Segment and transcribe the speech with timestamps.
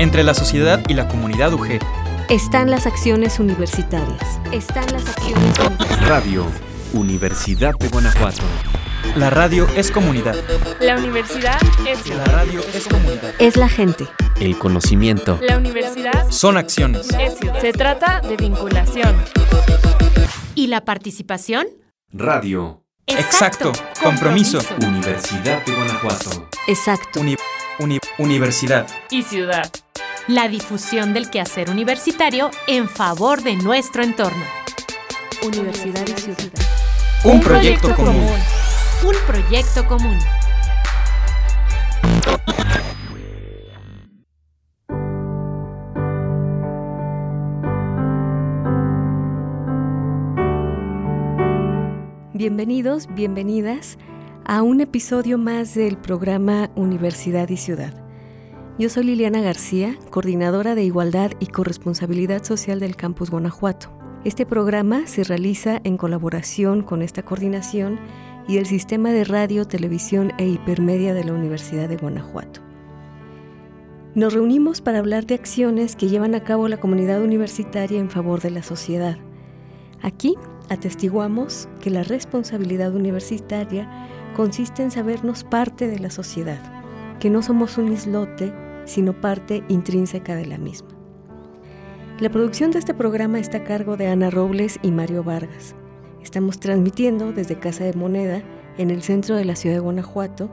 [0.00, 1.78] Entre la sociedad y la comunidad UG.
[2.30, 4.40] Están las acciones universitarias.
[4.50, 6.08] Están las acciones universitarias.
[6.08, 6.46] Radio
[6.94, 8.42] Universidad de Guanajuato.
[9.16, 10.34] La radio es comunidad.
[10.80, 13.34] La universidad es La radio es comunidad.
[13.38, 14.06] Es la gente.
[14.40, 15.38] El conocimiento.
[15.42, 17.06] La universidad Son acciones.
[17.18, 17.34] es.
[17.60, 19.14] Se trata de vinculación.
[20.54, 21.66] ¿Y la participación?
[22.10, 23.72] Radio Exacto.
[24.02, 24.60] Compromiso.
[24.86, 26.48] Universidad de Guanajuato.
[26.68, 27.20] Exacto.
[27.20, 27.36] Uni-
[27.80, 28.86] uni- universidad.
[29.10, 29.70] Y ciudad.
[30.30, 34.44] La difusión del quehacer universitario en favor de nuestro entorno.
[35.44, 36.38] Universidad y ciudad.
[37.24, 38.14] Un, proyecto, común.
[39.04, 40.16] Un proyecto común.
[52.32, 53.98] Bienvenidos, bienvenidas
[54.44, 58.09] a un episodio más del programa Universidad y Ciudad.
[58.80, 63.92] Yo soy Liliana García, coordinadora de Igualdad y Corresponsabilidad Social del Campus Guanajuato.
[64.24, 68.00] Este programa se realiza en colaboración con esta coordinación
[68.48, 72.62] y el Sistema de Radio, Televisión e Hipermedia de la Universidad de Guanajuato.
[74.14, 78.40] Nos reunimos para hablar de acciones que llevan a cabo la comunidad universitaria en favor
[78.40, 79.18] de la sociedad.
[80.00, 80.36] Aquí
[80.70, 86.62] atestiguamos que la responsabilidad universitaria consiste en sabernos parte de la sociedad,
[87.18, 88.54] que no somos un islote,
[88.90, 90.88] sino parte intrínseca de la misma.
[92.18, 95.74] La producción de este programa está a cargo de Ana Robles y Mario Vargas.
[96.22, 98.42] Estamos transmitiendo desde Casa de Moneda,
[98.76, 100.50] en el centro de la ciudad de Guanajuato,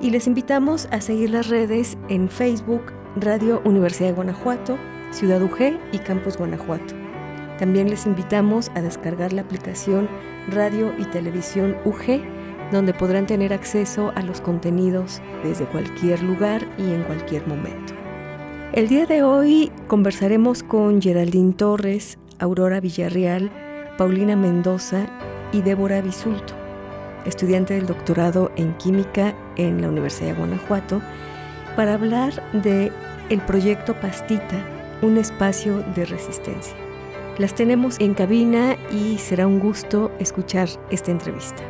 [0.00, 4.76] y les invitamos a seguir las redes en Facebook, Radio Universidad de Guanajuato,
[5.10, 6.94] Ciudad UG y Campus Guanajuato.
[7.58, 10.08] También les invitamos a descargar la aplicación
[10.50, 12.20] Radio y Televisión UG,
[12.70, 17.94] donde podrán tener acceso a los contenidos desde cualquier lugar y en cualquier momento.
[18.72, 23.50] El día de hoy conversaremos con Geraldine Torres, Aurora Villarreal,
[23.96, 25.06] Paulina Mendoza
[25.52, 26.54] y Débora Bisulto,
[27.24, 31.00] estudiante del doctorado en Química en la Universidad de Guanajuato,
[31.76, 32.92] para hablar de
[33.30, 34.64] el proyecto Pastita,
[35.00, 36.76] un espacio de resistencia.
[37.38, 41.62] Las tenemos en cabina y será un gusto escuchar esta entrevista.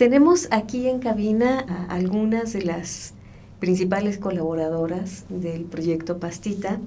[0.00, 3.12] Tenemos aquí en cabina a algunas de las
[3.58, 6.78] principales colaboradoras del proyecto Pastita.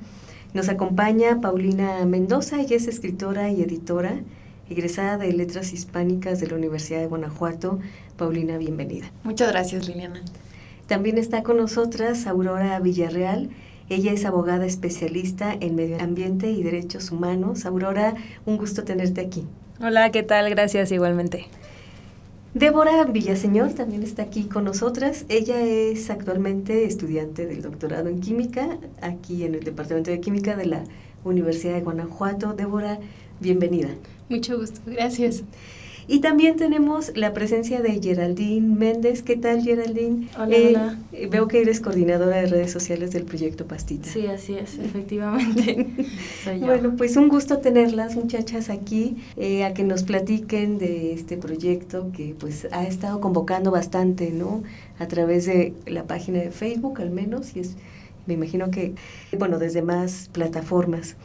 [0.55, 4.15] Nos acompaña Paulina Mendoza, ella es escritora y editora,
[4.67, 7.77] egresada de Letras Hispánicas de la Universidad de Guanajuato.
[8.17, 9.11] Paulina, bienvenida.
[9.23, 10.23] Muchas gracias, Liliana.
[10.87, 13.51] También está con nosotras Aurora Villarreal.
[13.89, 17.67] Ella es abogada especialista en medio ambiente y derechos humanos.
[17.67, 18.15] Aurora,
[18.47, 19.45] un gusto tenerte aquí.
[19.79, 20.49] Hola, ¿qué tal?
[20.49, 21.45] Gracias igualmente.
[22.53, 25.25] Débora Villaseñor también está aquí con nosotras.
[25.27, 30.67] Ella es actualmente estudiante del doctorado en química aquí en el Departamento de Química de
[30.67, 30.83] la
[31.23, 32.53] Universidad de Guanajuato.
[32.53, 32.99] Débora,
[33.39, 33.89] bienvenida.
[34.29, 35.43] Mucho gusto, gracias.
[36.07, 39.21] Y también tenemos la presencia de Geraldine Méndez.
[39.23, 40.27] ¿Qué tal, Geraldine?
[40.37, 40.99] Hola, Eh, hola.
[41.13, 44.09] eh, Veo que eres coordinadora de redes sociales del proyecto Pastita.
[44.09, 45.87] Sí, así es, efectivamente.
[46.43, 46.65] Soy yo.
[46.65, 52.11] Bueno, pues un gusto tenerlas, muchachas, aquí, eh, a que nos platiquen de este proyecto
[52.11, 54.61] que pues ha estado convocando bastante, ¿no?
[54.99, 57.77] A través de la página de Facebook, al menos, y es,
[58.25, 58.93] me imagino que,
[59.37, 61.15] bueno, desde más plataformas.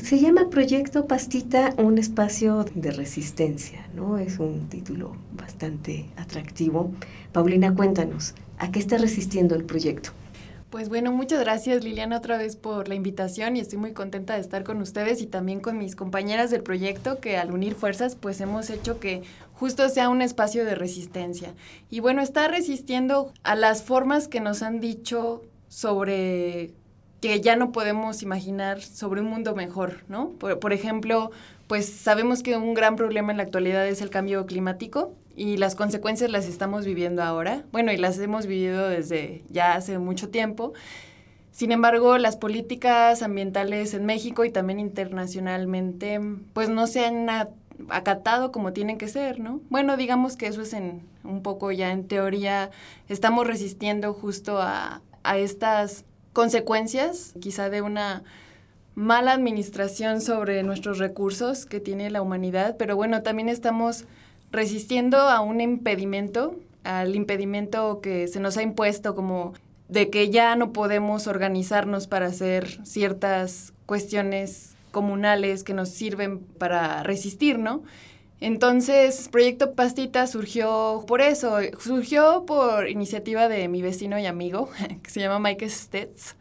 [0.00, 4.16] Se llama Proyecto Pastita, un espacio de resistencia, ¿no?
[4.16, 6.90] Es un título bastante atractivo.
[7.32, 10.10] Paulina, cuéntanos, ¿a qué está resistiendo el proyecto?
[10.70, 14.40] Pues bueno, muchas gracias Liliana otra vez por la invitación y estoy muy contenta de
[14.40, 18.40] estar con ustedes y también con mis compañeras del proyecto que al unir fuerzas pues
[18.40, 21.52] hemos hecho que justo sea un espacio de resistencia.
[21.90, 26.72] Y bueno, está resistiendo a las formas que nos han dicho sobre
[27.22, 30.30] que ya no podemos imaginar sobre un mundo mejor, ¿no?
[30.30, 31.30] Por, ejemplo,
[31.68, 35.76] pues sabemos que un gran problema en la actualidad es el cambio climático y las
[35.76, 37.62] consecuencias las estamos viviendo ahora.
[37.70, 40.72] Bueno, y las hemos vivido desde ya hace mucho tiempo.
[41.52, 46.18] Sin embargo, las políticas ambientales en México y también internacionalmente,
[46.52, 47.30] pues no se han
[47.88, 49.60] acatado como tienen que ser, ¿no?
[49.70, 52.72] Bueno, digamos que eso es en un poco ya en teoría,
[53.08, 58.22] estamos resistiendo justo a, a estas consecuencias, quizá de una
[58.94, 64.04] mala administración sobre nuestros recursos que tiene la humanidad, pero bueno, también estamos
[64.50, 69.54] resistiendo a un impedimento, al impedimento que se nos ha impuesto como
[69.88, 77.02] de que ya no podemos organizarnos para hacer ciertas cuestiones comunales que nos sirven para
[77.02, 77.82] resistir, ¿no?
[78.42, 84.68] Entonces, Proyecto Pastita surgió por eso, surgió por iniciativa de mi vecino y amigo,
[85.02, 86.34] que se llama Mike Stetz,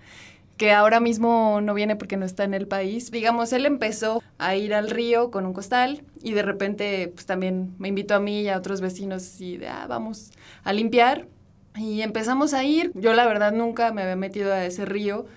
[0.57, 3.11] que ahora mismo no viene porque no está en el país.
[3.11, 7.75] Digamos, él empezó a ir al río con un costal y de repente pues también
[7.77, 10.31] me invitó a mí y a otros vecinos y de, ah, vamos
[10.63, 11.27] a limpiar.
[11.75, 12.91] Y empezamos a ir.
[12.95, 15.27] Yo la verdad nunca me había metido a ese río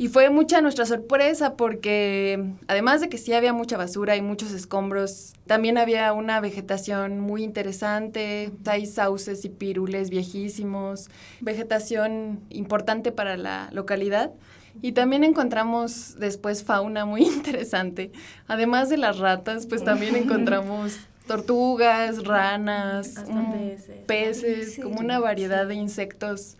[0.00, 4.52] y fue mucha nuestra sorpresa porque además de que sí había mucha basura y muchos
[4.52, 11.10] escombros, también había una vegetación muy interesante, hay sauces y pirules viejísimos,
[11.42, 14.32] vegetación importante para la localidad.
[14.80, 18.10] Y también encontramos después fauna muy interesante.
[18.48, 25.74] Además de las ratas, pues también encontramos tortugas, ranas, peces, peces como una variedad de
[25.74, 26.56] insectos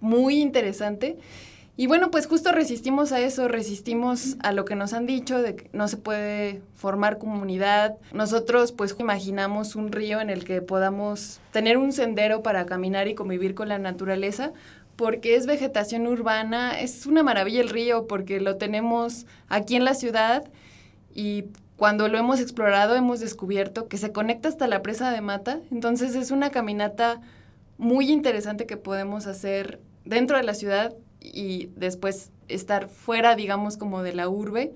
[0.00, 1.16] muy interesante.
[1.78, 5.56] Y bueno, pues justo resistimos a eso, resistimos a lo que nos han dicho de
[5.56, 7.96] que no se puede formar comunidad.
[8.14, 13.14] Nosotros pues imaginamos un río en el que podamos tener un sendero para caminar y
[13.14, 14.52] convivir con la naturaleza,
[14.96, 19.92] porque es vegetación urbana, es una maravilla el río porque lo tenemos aquí en la
[19.92, 20.44] ciudad
[21.14, 21.44] y
[21.76, 26.14] cuando lo hemos explorado hemos descubierto que se conecta hasta la presa de Mata, entonces
[26.14, 27.20] es una caminata
[27.76, 30.94] muy interesante que podemos hacer dentro de la ciudad
[31.32, 34.74] y después estar fuera, digamos, como de la urbe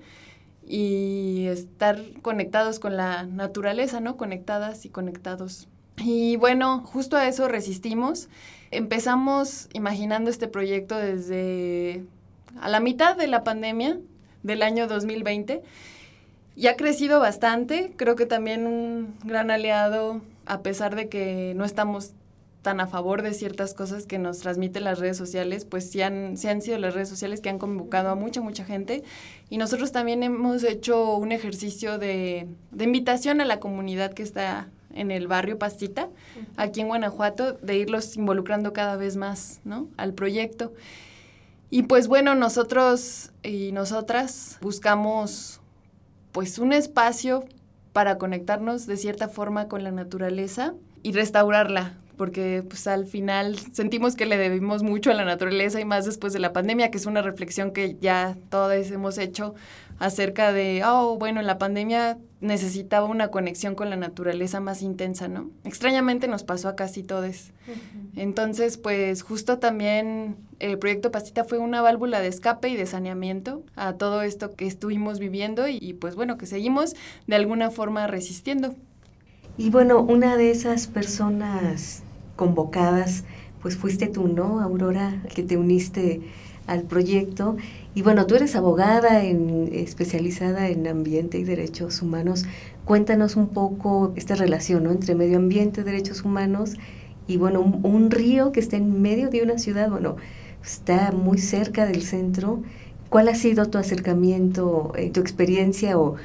[0.67, 4.17] y estar conectados con la naturaleza, ¿no?
[4.17, 5.67] Conectadas y conectados.
[5.97, 8.29] Y bueno, justo a eso resistimos.
[8.71, 12.05] Empezamos imaginando este proyecto desde
[12.59, 13.99] a la mitad de la pandemia
[14.43, 15.61] del año 2020
[16.55, 17.93] y ha crecido bastante.
[17.97, 22.13] Creo que también un gran aliado, a pesar de que no estamos
[22.61, 26.35] tan a favor de ciertas cosas que nos transmiten las redes sociales, pues sí han,
[26.47, 29.03] han sido las redes sociales que han convocado a mucha, mucha gente.
[29.49, 34.69] Y nosotros también hemos hecho un ejercicio de, de invitación a la comunidad que está
[34.93, 36.09] en el barrio Pastita,
[36.57, 39.87] aquí en Guanajuato, de irlos involucrando cada vez más, ¿no?
[39.97, 40.73] Al proyecto.
[41.69, 45.61] Y pues bueno, nosotros y nosotras buscamos
[46.33, 47.45] pues un espacio
[47.93, 50.73] para conectarnos de cierta forma con la naturaleza
[51.03, 55.85] y restaurarla, porque pues al final sentimos que le debimos mucho a la naturaleza y
[55.85, 59.55] más después de la pandemia, que es una reflexión que ya todos hemos hecho
[60.01, 65.27] acerca de, oh, bueno, en la pandemia necesitaba una conexión con la naturaleza más intensa,
[65.27, 65.51] ¿no?
[65.63, 67.51] Extrañamente nos pasó a casi todos.
[68.15, 73.63] Entonces, pues justo también el proyecto Pastita fue una válvula de escape y de saneamiento
[73.75, 76.95] a todo esto que estuvimos viviendo y, y pues bueno, que seguimos
[77.27, 78.75] de alguna forma resistiendo.
[79.57, 82.03] Y bueno, una de esas personas
[82.35, 83.23] convocadas,
[83.61, 86.21] pues fuiste tú, ¿no, Aurora, que te uniste
[86.67, 87.57] al proyecto.
[87.93, 92.45] Y bueno, tú eres abogada en, especializada en ambiente y derechos humanos.
[92.85, 94.91] Cuéntanos un poco esta relación ¿no?
[94.91, 96.75] entre medio ambiente, derechos humanos
[97.27, 100.17] y bueno, un, río que está en medio de una ciudad, bueno,
[100.63, 102.61] está muy cerca del centro.
[103.11, 106.15] ¿Cuál ha sido tu acercamiento, eh, tu experiencia o,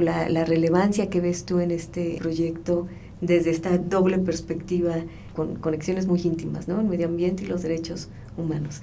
[0.00, 2.86] la, relevancia que ves tú en este proyecto
[3.20, 4.94] desde esta doble perspectiva
[5.34, 6.80] con conexiones muy íntimas, ¿no?
[6.80, 8.82] El medio ambiente y los derechos humanos.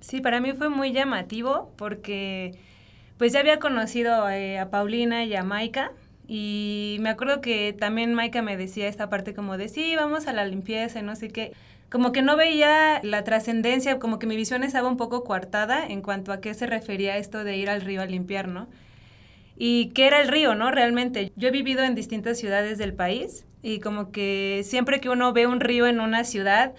[0.00, 2.58] Sí, para mí fue muy llamativo porque
[3.18, 5.92] pues ya había conocido eh, a Paulina y a Maika
[6.26, 10.32] y me acuerdo que también Maika me decía esta parte como de sí, vamos a
[10.32, 11.52] la limpieza, no sé qué.
[11.90, 16.02] Como que no veía la trascendencia, como que mi visión estaba un poco coartada en
[16.02, 18.68] cuanto a qué se refería esto de ir al río a limpiar, ¿no?
[19.56, 20.70] Y qué era el río, ¿no?
[20.70, 21.32] Realmente.
[21.34, 25.48] Yo he vivido en distintas ciudades del país y como que siempre que uno ve
[25.48, 26.74] un río en una ciudad,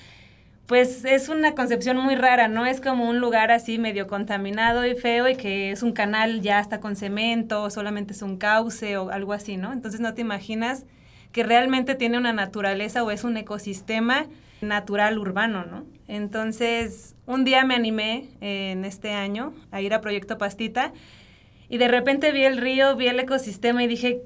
[0.65, 2.65] pues es una concepción muy rara, ¿no?
[2.65, 6.58] Es como un lugar así medio contaminado y feo y que es un canal ya
[6.58, 9.74] hasta con cemento, solamente es un cauce o algo así, ¿no?
[9.74, 10.86] Entonces no te imaginas
[11.34, 14.25] que realmente tiene una naturaleza o es un ecosistema
[14.62, 15.86] natural urbano, ¿no?
[16.08, 20.94] Entonces, un día me animé en este año a ir a Proyecto Pastita
[21.70, 24.22] y de repente vi el río, vi el ecosistema y dije,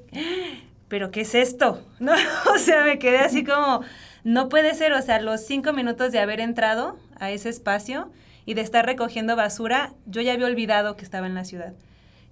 [0.88, 1.86] pero ¿qué es esto?
[2.00, 2.12] ¿No?
[2.54, 3.82] o sea, me quedé así como,
[4.24, 8.10] no puede ser, o sea, los cinco minutos de haber entrado a ese espacio
[8.44, 11.74] y de estar recogiendo basura, yo ya había olvidado que estaba en la ciudad.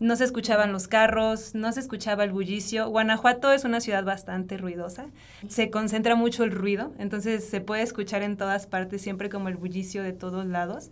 [0.00, 2.88] No se escuchaban los carros, no se escuchaba el bullicio.
[2.88, 5.06] Guanajuato es una ciudad bastante ruidosa,
[5.48, 9.56] se concentra mucho el ruido, entonces se puede escuchar en todas partes siempre como el
[9.56, 10.90] bullicio de todos lados.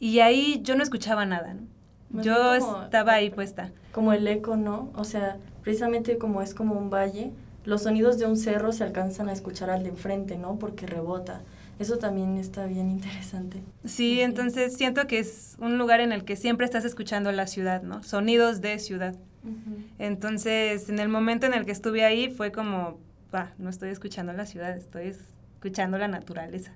[0.00, 1.56] Y ahí yo no escuchaba nada,
[2.10, 3.70] Yo estaba ahí puesta.
[3.92, 4.90] Como el eco, ¿no?
[4.96, 7.32] O sea, precisamente como es como un valle,
[7.64, 10.58] los sonidos de un cerro se alcanzan a escuchar al de enfrente, ¿no?
[10.58, 11.42] Porque rebota.
[11.80, 13.62] Eso también está bien interesante.
[13.86, 17.82] Sí, entonces siento que es un lugar en el que siempre estás escuchando la ciudad,
[17.82, 18.02] ¿no?
[18.02, 19.16] Sonidos de ciudad.
[19.98, 22.98] Entonces, en el momento en el que estuve ahí fue como,
[23.34, 25.14] va, no estoy escuchando la ciudad, estoy
[25.56, 26.72] escuchando la naturaleza.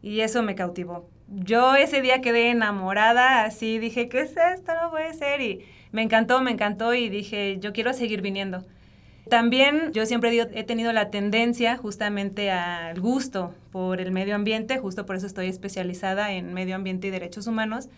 [0.00, 1.06] Y eso me cautivó.
[1.28, 4.72] Yo ese día quedé enamorada, así dije, ¿qué es esto?
[4.72, 5.42] No puede ser.
[5.42, 8.64] Y me encantó, me encantó y dije, yo quiero seguir viniendo.
[9.28, 15.06] También yo siempre he tenido la tendencia justamente al gusto por el medio ambiente, justo
[15.06, 17.88] por eso estoy especializada en medio ambiente y derechos humanos,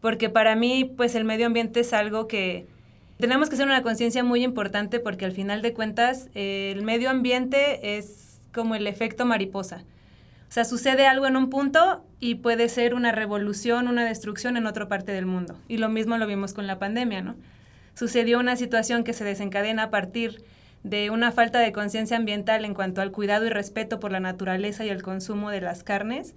[0.00, 2.66] porque para mí pues el medio ambiente es algo que
[3.18, 7.96] tenemos que hacer una conciencia muy importante porque al final de cuentas el medio ambiente
[7.96, 9.84] es como el efecto mariposa.
[10.48, 14.66] O sea, sucede algo en un punto y puede ser una revolución, una destrucción en
[14.66, 15.56] otra parte del mundo.
[15.68, 17.34] Y lo mismo lo vimos con la pandemia, ¿no?
[17.96, 20.44] Sucedió una situación que se desencadena a partir
[20.82, 24.84] de una falta de conciencia ambiental en cuanto al cuidado y respeto por la naturaleza
[24.84, 26.34] y el consumo de las carnes.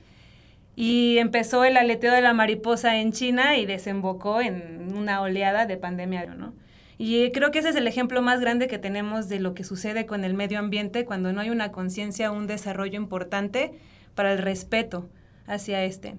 [0.77, 5.75] Y empezó el aleteo de la mariposa en China y desembocó en una oleada de
[5.75, 6.53] pandemia, ¿no?
[6.97, 10.05] Y creo que ese es el ejemplo más grande que tenemos de lo que sucede
[10.05, 13.73] con el medio ambiente cuando no hay una conciencia, un desarrollo importante
[14.15, 15.09] para el respeto
[15.45, 16.15] hacia este.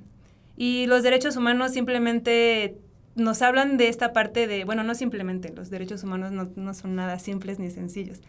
[0.59, 2.77] Y los derechos humanos simplemente
[3.15, 6.95] nos hablan de esta parte de, bueno, no simplemente, los derechos humanos no, no son
[6.95, 8.21] nada simples ni sencillos,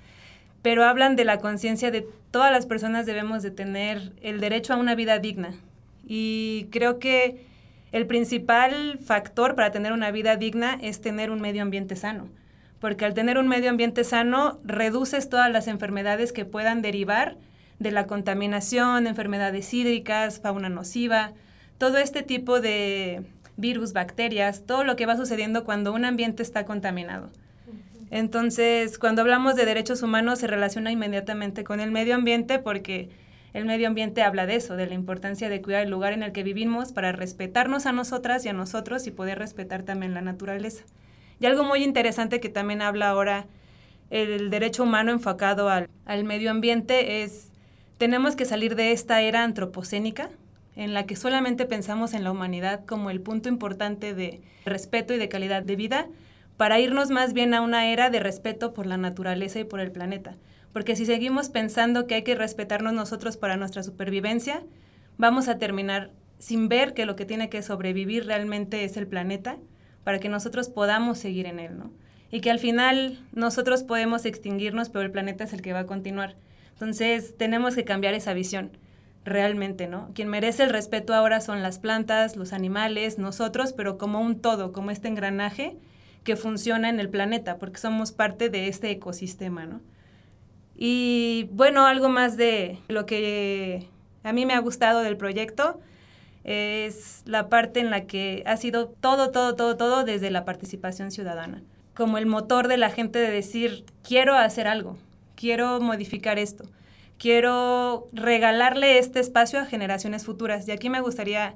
[0.62, 4.78] pero hablan de la conciencia de todas las personas debemos de tener el derecho a
[4.78, 5.54] una vida digna.
[6.06, 7.46] Y creo que
[7.92, 12.30] el principal factor para tener una vida digna es tener un medio ambiente sano,
[12.80, 17.38] porque al tener un medio ambiente sano reduces todas las enfermedades que puedan derivar
[17.80, 21.34] de la contaminación, enfermedades hídricas, fauna nociva,
[21.78, 23.24] todo este tipo de
[23.62, 27.30] virus, bacterias, todo lo que va sucediendo cuando un ambiente está contaminado.
[28.10, 33.10] Entonces, cuando hablamos de derechos humanos se relaciona inmediatamente con el medio ambiente porque
[33.54, 36.34] el medio ambiente habla de eso, de la importancia de cuidar el lugar en el
[36.34, 40.84] que vivimos para respetarnos a nosotras y a nosotros y poder respetar también la naturaleza.
[41.40, 43.46] Y algo muy interesante que también habla ahora
[44.10, 47.50] el derecho humano enfocado al, al medio ambiente es,
[47.98, 50.30] tenemos que salir de esta era antropocénica,
[50.82, 55.20] en la que solamente pensamos en la humanidad como el punto importante de respeto y
[55.20, 56.08] de calidad de vida,
[56.58, 59.92] para irnos más bien a una era de respeto por la naturaleza y por el
[59.92, 60.38] planeta.
[60.74, 64.64] Porque si seguimos pensando que hay que respetarnos nosotros para nuestra supervivencia,
[65.20, 66.10] vamos a terminar
[66.40, 69.58] sin ver que lo que tiene que sobrevivir realmente es el planeta,
[70.04, 71.92] para que nosotros podamos seguir en él, ¿no?
[72.32, 75.86] Y que al final nosotros podemos extinguirnos, pero el planeta es el que va a
[75.86, 76.38] continuar.
[76.74, 78.72] Entonces tenemos que cambiar esa visión
[79.24, 80.10] realmente, ¿no?
[80.14, 84.72] Quien merece el respeto ahora son las plantas, los animales, nosotros, pero como un todo,
[84.72, 85.78] como este engranaje
[86.24, 89.82] que funciona en el planeta, porque somos parte de este ecosistema, ¿no?
[90.76, 93.88] Y bueno, algo más de lo que
[94.24, 95.80] a mí me ha gustado del proyecto
[96.44, 101.12] es la parte en la que ha sido todo, todo, todo, todo desde la participación
[101.12, 101.62] ciudadana,
[101.94, 104.98] como el motor de la gente de decir, quiero hacer algo,
[105.36, 106.66] quiero modificar esto
[107.22, 110.68] quiero regalarle este espacio a generaciones futuras.
[110.68, 111.54] Y aquí me gustaría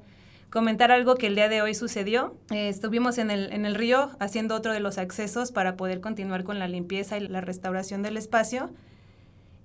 [0.52, 2.36] comentar algo que el día de hoy sucedió.
[2.52, 6.44] Eh, estuvimos en el, en el río haciendo otro de los accesos para poder continuar
[6.44, 8.70] con la limpieza y la restauración del espacio.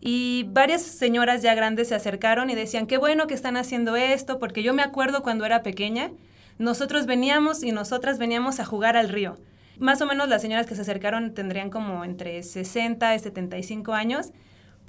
[0.00, 4.38] Y varias señoras ya grandes se acercaron y decían, qué bueno que están haciendo esto,
[4.38, 6.12] porque yo me acuerdo cuando era pequeña,
[6.56, 9.36] nosotros veníamos y nosotras veníamos a jugar al río.
[9.78, 14.32] Más o menos las señoras que se acercaron tendrían como entre 60 y 75 años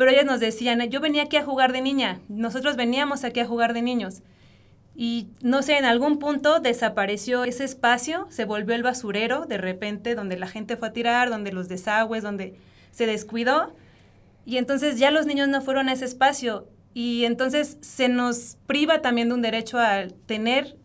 [0.02, 3.46] pero ellas nos decían, yo venía aquí a jugar de niña, nosotros veníamos aquí a
[3.46, 4.24] jugar de niños.
[4.96, 10.16] Y no sé, en algún punto desapareció ese espacio, se volvió el basurero de repente,
[10.16, 12.56] donde la gente fue a tirar, donde los desagües, donde
[12.90, 13.76] se descuidó.
[14.44, 16.68] Y entonces ya los niños no fueron a ese espacio.
[16.96, 20.78] Y entonces se nos priva también de un derecho a tener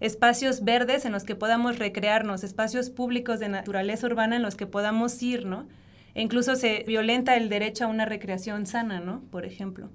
[0.00, 4.66] espacios verdes en los que podamos recrearnos, espacios públicos de naturaleza urbana en los que
[4.66, 5.68] podamos ir, ¿no?
[6.16, 9.22] Incluso se violenta el derecho a una recreación sana, ¿no?
[9.30, 9.90] Por ejemplo.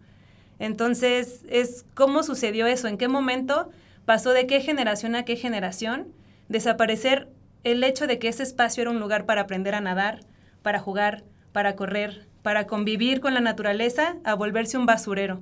[0.59, 3.71] Entonces, es cómo sucedió eso, en qué momento
[4.05, 6.09] pasó de qué generación a qué generación
[6.47, 7.29] desaparecer
[7.63, 10.19] el hecho de que ese espacio era un lugar para aprender a nadar,
[10.61, 15.41] para jugar, para correr, para convivir con la naturaleza, a volverse un basurero.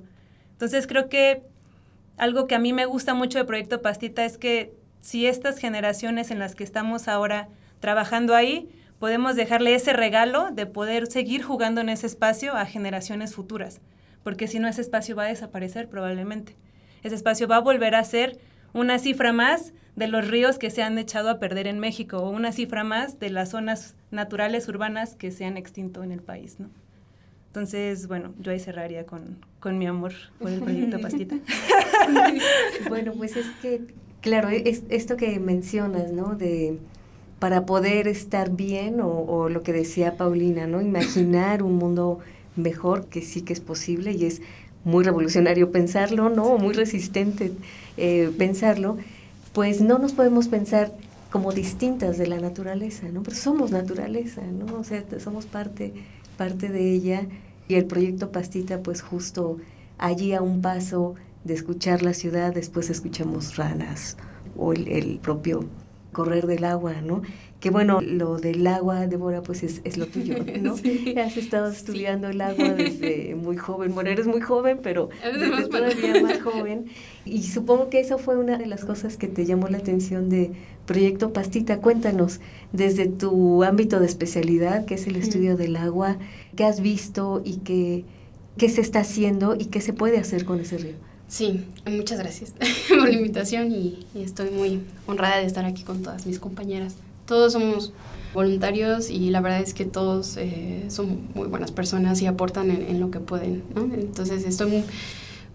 [0.52, 1.42] Entonces creo que
[2.16, 6.30] algo que a mí me gusta mucho del proyecto Pastita es que si estas generaciones
[6.30, 7.48] en las que estamos ahora
[7.80, 8.70] trabajando ahí
[9.00, 13.80] podemos dejarle ese regalo de poder seguir jugando en ese espacio a generaciones futuras,
[14.22, 16.54] porque si no ese espacio va a desaparecer probablemente.
[17.02, 18.38] Ese espacio va a volver a ser
[18.74, 22.30] una cifra más de los ríos que se han echado a perder en México o
[22.30, 26.60] una cifra más de las zonas naturales urbanas que se han extinto en el país,
[26.60, 26.68] ¿no?
[27.46, 31.36] Entonces, bueno, yo ahí cerraría con, con mi amor por el proyecto Pastita.
[32.88, 33.80] bueno, pues es que,
[34.20, 36.36] claro, es esto que mencionas, ¿no?
[36.36, 36.78] De
[37.40, 40.80] para poder estar bien, o, o lo que decía Paulina, ¿no?
[40.80, 42.20] Imaginar un mundo
[42.54, 44.42] mejor, que sí que es posible y es
[44.84, 46.56] muy revolucionario pensarlo, ¿no?
[46.58, 47.52] Muy resistente
[47.96, 48.96] eh, pensarlo,
[49.52, 50.92] pues no nos podemos pensar
[51.30, 53.22] como distintas de la naturaleza, ¿no?
[53.22, 54.78] Pero somos naturaleza, ¿no?
[54.78, 55.92] O sea, somos parte,
[56.36, 57.26] parte de ella
[57.68, 59.58] y el proyecto Pastita, pues justo
[59.98, 64.16] allí a un paso de escuchar la ciudad, después escuchamos ranas
[64.56, 65.64] o el, el propio
[66.12, 67.22] correr del agua, ¿no?
[67.60, 70.76] Que bueno, lo del agua, Débora, pues es, es lo tuyo, ¿no?
[70.76, 71.14] Sí.
[71.18, 73.94] Has estado estudiando el agua desde muy joven.
[73.94, 76.86] Bueno, eres muy joven, pero Eres desde más todavía más joven.
[77.24, 80.52] Y supongo que eso fue una de las cosas que te llamó la atención de
[80.86, 81.80] Proyecto Pastita.
[81.80, 82.40] Cuéntanos,
[82.72, 86.18] desde tu ámbito de especialidad, que es el estudio del agua,
[86.56, 88.06] ¿qué has visto y qué,
[88.56, 91.09] qué se está haciendo y qué se puede hacer con ese río?
[91.30, 92.54] Sí, muchas gracias
[92.88, 96.96] por la invitación y, estoy muy honrada de estar aquí con todas mis compañeras.
[97.24, 97.92] Todos somos
[98.34, 102.82] voluntarios y la verdad es que todos eh, son muy buenas personas y aportan en,
[102.82, 103.82] en lo que pueden, ¿no?
[103.94, 104.84] Entonces estoy muy,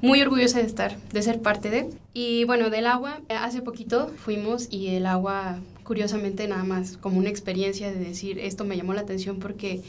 [0.01, 1.89] muy orgullosa de estar, de ser parte de.
[2.13, 7.29] Y bueno, del agua, hace poquito fuimos y el agua, curiosamente nada más, como una
[7.29, 9.81] experiencia de decir, esto me llamó la atención porque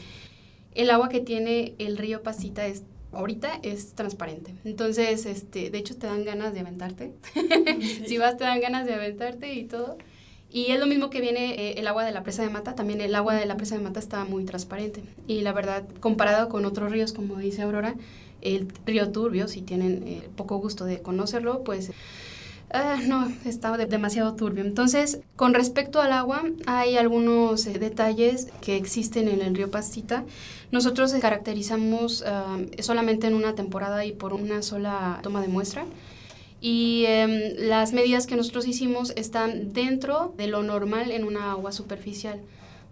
[0.75, 4.53] el agua que tiene el río Pasita es ahorita es transparente.
[4.65, 7.13] Entonces, este, de hecho te dan ganas de aventarte.
[8.07, 9.97] si vas te dan ganas de aventarte y todo.
[10.49, 13.01] Y es lo mismo que viene eh, el agua de la presa de Mata, también
[13.01, 15.03] el agua de la presa de Mata está muy transparente.
[15.27, 17.95] Y la verdad, comparado con otros ríos, como dice Aurora,
[18.41, 21.91] el río Turbio, si tienen eh, poco gusto de conocerlo, pues
[22.71, 24.63] ah, no, está de- demasiado turbio.
[24.63, 30.23] Entonces, con respecto al agua, hay algunos eh, detalles que existen en el río Pastita.
[30.71, 35.85] Nosotros eh, caracterizamos ah, solamente en una temporada y por una sola toma de muestra.
[36.59, 41.71] Y em, las medidas que nosotros hicimos están dentro de lo normal en una agua
[41.71, 42.41] superficial.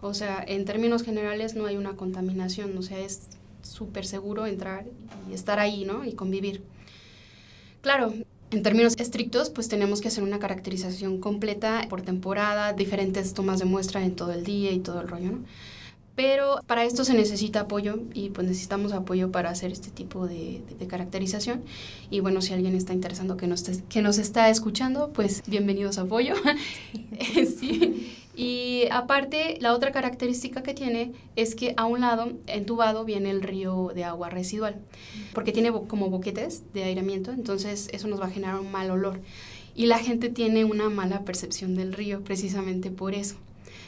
[0.02, 3.28] O sea, en términos generales no hay una contaminación, o sea, es
[3.64, 4.86] súper seguro entrar
[5.30, 6.06] y estar ahí, ¿no?
[6.06, 6.62] Y convivir.
[7.82, 8.14] Claro,
[8.52, 13.66] en términos estrictos, pues tenemos que hacer una caracterización completa por temporada, diferentes tomas de
[13.66, 15.40] muestra en todo el día y todo el rollo, ¿no?
[16.16, 20.62] Pero para esto se necesita apoyo y pues necesitamos apoyo para hacer este tipo de,
[20.68, 21.64] de- de caracterización.
[22.10, 26.02] Y bueno, si alguien está interesado que nos, que nos está escuchando, pues bienvenidos a
[26.04, 26.36] apoyo.
[27.60, 28.12] sí.
[28.38, 33.42] Y aparte, la otra característica que tiene es que a un lado, entubado, viene el
[33.42, 34.76] río de agua residual,
[35.34, 39.22] porque tiene como boquetes de aireamiento, entonces eso nos va a generar un mal olor.
[39.74, 43.36] Y la gente tiene una mala percepción del río precisamente por eso.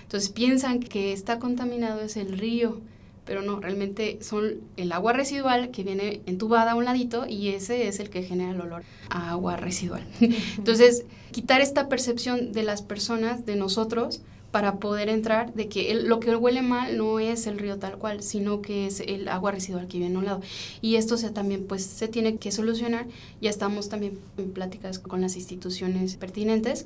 [0.08, 2.80] Entonces piensan que está contaminado es el río,
[3.26, 7.90] pero no, realmente son el agua residual que viene entubada a un ladito y ese
[7.90, 10.08] es el que genera el olor a agua residual.
[10.58, 16.22] Entonces, quitar esta percepción de las personas, de nosotros, para poder entrar de que lo
[16.22, 19.90] que huele mal no es el río tal cual, sino que es el agua residual
[19.90, 20.42] que viene a un lado.
[20.82, 23.08] Y esto también pues se tiene que solucionar.
[23.42, 26.86] Ya estamos también en pláticas con las instituciones pertinentes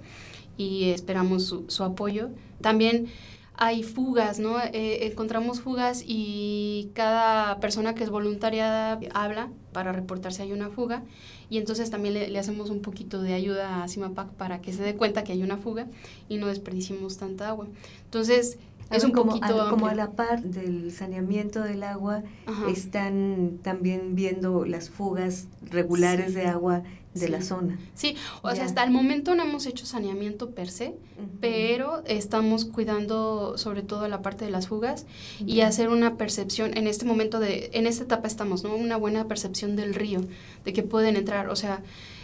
[0.58, 2.30] y esperamos su, su apoyo.
[2.62, 3.08] También
[3.56, 4.60] hay fugas, ¿no?
[4.60, 10.70] Eh, encontramos fugas y cada persona que es voluntariada habla para reportar si hay una
[10.70, 11.04] fuga
[11.50, 14.82] y entonces también le, le hacemos un poquito de ayuda a CIMAPAC para que se
[14.82, 15.86] dé cuenta que hay una fuga
[16.30, 17.68] y no desperdiciemos tanta agua.
[18.06, 18.58] Entonces,
[18.90, 22.70] A es un como, poquito a, como a la par del saneamiento del agua, Ajá.
[22.70, 27.78] están también viendo las fugas regulares de agua de la zona.
[27.94, 28.56] Sí, o Ya.
[28.56, 30.96] sea, hasta el momento no hemos hecho saneamiento per se,
[31.42, 35.06] pero estamos cuidando sobre todo la parte de las fugas
[35.46, 38.76] y hacer una percepción en este momento de en esta etapa estamos, ¿no?
[38.76, 40.22] Una buena percepción del río,
[40.66, 41.82] de que pueden entrar, o sea,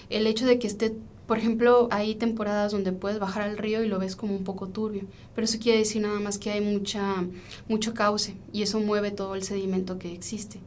[0.09, 0.93] el hecho de que esté
[1.27, 4.69] por ejemplo, hay temporadas donde puedes bajar al río y lo ves como un poco
[4.69, 5.03] turbio,
[5.35, 7.25] pero eso quiere decir nada más que hay mucha
[7.67, 10.59] mucho cauce y eso mueve todo el sedimento que existe.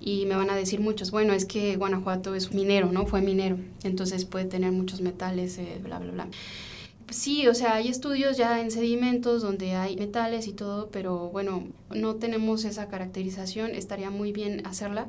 [0.00, 3.06] Y me van a decir muchos, bueno, es que Guanajuato es minero, ¿no?
[3.06, 6.28] Fue minero, entonces puede tener muchos metales, eh, bla, bla, bla.
[7.10, 11.66] Sí, o sea, hay estudios ya en sedimentos donde hay metales y todo, pero bueno,
[11.90, 15.08] no tenemos esa caracterización, estaría muy bien hacerla,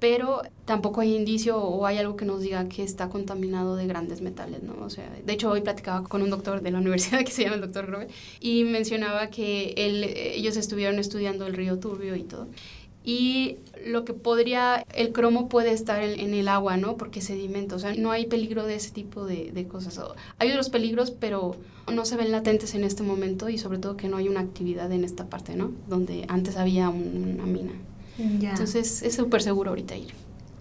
[0.00, 4.20] pero tampoco hay indicio o hay algo que nos diga que está contaminado de grandes
[4.20, 4.74] metales, ¿no?
[4.84, 7.54] O sea, de hecho hoy platicaba con un doctor de la universidad que se llama
[7.54, 8.08] el doctor Grobe
[8.40, 12.48] y mencionaba que él, ellos estuvieron estudiando el río Turbio y todo.
[13.04, 16.96] Y lo que podría, el cromo puede estar en, el agua, ¿no?
[16.96, 20.00] Porque sedimento, o sea, no hay peligro de ese tipo de, de cosas.
[20.38, 21.56] Hay otros peligros, pero
[21.92, 24.90] no se ven latentes en este momento y sobre todo que no hay una actividad
[24.92, 25.72] en esta parte, ¿no?
[25.88, 27.72] Donde antes había un- una mina.
[28.38, 28.50] Ya.
[28.50, 30.12] Entonces es súper seguro ahorita ir.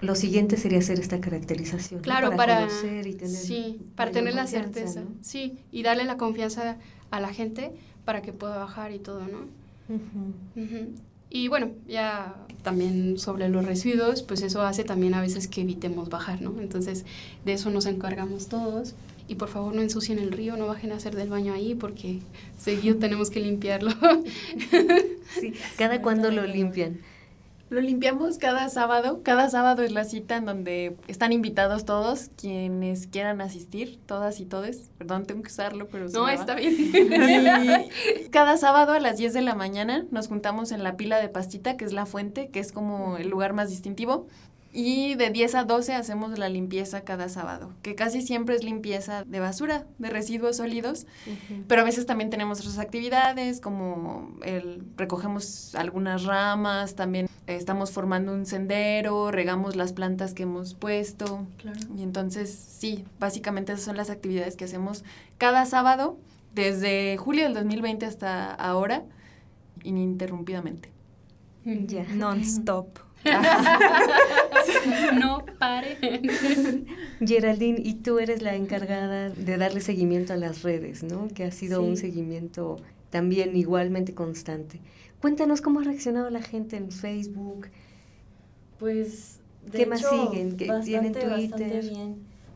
[0.01, 1.99] Lo siguiente sería hacer esta caracterización.
[1.99, 2.03] ¿no?
[2.03, 5.11] Claro, para, conocer y tener sí, para tener la certeza, ¿no?
[5.21, 6.77] sí, y darle la confianza
[7.11, 7.71] a la gente
[8.03, 9.45] para que pueda bajar y todo, ¿no?
[11.33, 16.09] Y bueno, ya también sobre los residuos, pues eso hace también a veces que evitemos
[16.09, 16.59] bajar, ¿no?
[16.59, 17.05] Entonces,
[17.45, 18.95] de eso nos encargamos todos.
[19.29, 22.19] Y por favor no ensucien el río, no bajen a hacer del baño ahí porque
[22.59, 23.91] seguido tenemos que limpiarlo.
[25.39, 26.99] Sí, cada cuando lo limpian.
[27.71, 29.21] Lo limpiamos cada sábado.
[29.23, 34.45] Cada sábado es la cita en donde están invitados todos quienes quieran asistir, todas y
[34.45, 34.91] todes.
[34.97, 36.75] Perdón, tengo que usarlo, pero no, está bien.
[36.77, 41.29] Y cada sábado a las 10 de la mañana nos juntamos en la pila de
[41.29, 44.27] pastita, que es la fuente, que es como el lugar más distintivo.
[44.73, 49.25] Y de 10 a 12 hacemos la limpieza cada sábado, que casi siempre es limpieza
[49.25, 51.07] de basura, de residuos sólidos,
[51.67, 58.33] pero a veces también tenemos otras actividades, como el, recogemos algunas ramas, también estamos formando
[58.33, 61.45] un sendero, regamos las plantas que hemos puesto.
[61.57, 61.79] Claro.
[61.97, 65.03] Y entonces, sí, básicamente esas son las actividades que hacemos
[65.37, 66.17] cada sábado,
[66.55, 69.03] desde julio del 2020 hasta ahora,
[69.83, 70.89] ininterrumpidamente.
[71.65, 72.03] Ya.
[72.15, 73.10] Non-stop.
[75.19, 75.97] no pare.
[77.25, 81.27] Geraldine, y tú eres la encargada de darle seguimiento a las redes, ¿no?
[81.29, 81.87] Que ha sido Sí.
[81.89, 82.77] un seguimiento
[83.09, 84.79] también igualmente constante.
[85.19, 87.67] Cuéntanos cómo ha reaccionado la gente en Facebook.
[88.79, 89.37] Pues.
[89.71, 90.57] De ¿Qué más hecho, siguen?
[90.57, 91.89] ¿Qué bastante, tienen bastante Twitter?
[91.89, 92.15] bien.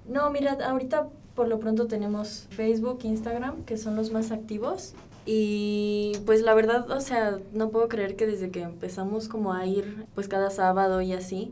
[0.10, 4.94] No, mira, ahorita por lo pronto tenemos Facebook, Instagram, que son los más activos.
[5.26, 9.66] Y pues la verdad, o sea, no puedo creer que desde que empezamos como a
[9.66, 11.52] ir pues cada sábado y así,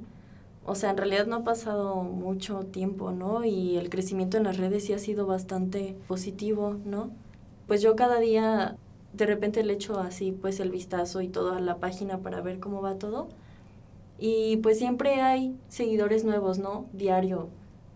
[0.65, 3.43] o sea, en realidad no ha pasado mucho tiempo, ¿no?
[3.45, 7.12] Y el crecimiento en las redes sí ha sido bastante positivo, ¿no?
[7.67, 8.77] Pues yo cada día
[9.13, 12.59] de repente le echo así pues el vistazo y todo a la página para ver
[12.59, 13.29] cómo va todo.
[14.19, 16.86] Y pues siempre hay seguidores nuevos, ¿no?
[16.93, 17.49] Diario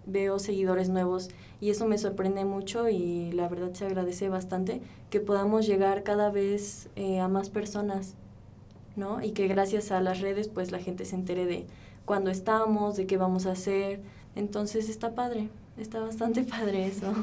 [0.07, 1.29] veo seguidores nuevos
[1.62, 6.30] y eso me sorprende mucho y la verdad se agradece bastante que podamos llegar cada
[6.30, 8.13] vez eh, a más personas,
[8.96, 9.24] ¿no?
[9.24, 11.65] Y que gracias a las redes pues la gente se entere de
[12.06, 14.02] cuándo estamos, de qué vamos a hacer.
[14.36, 17.13] Entonces está padre, está bastante padre eso.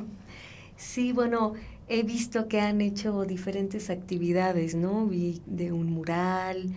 [0.76, 1.52] Sí, bueno,
[1.88, 5.06] he visto que han hecho diferentes actividades, ¿no?
[5.06, 6.70] Vi de un mural,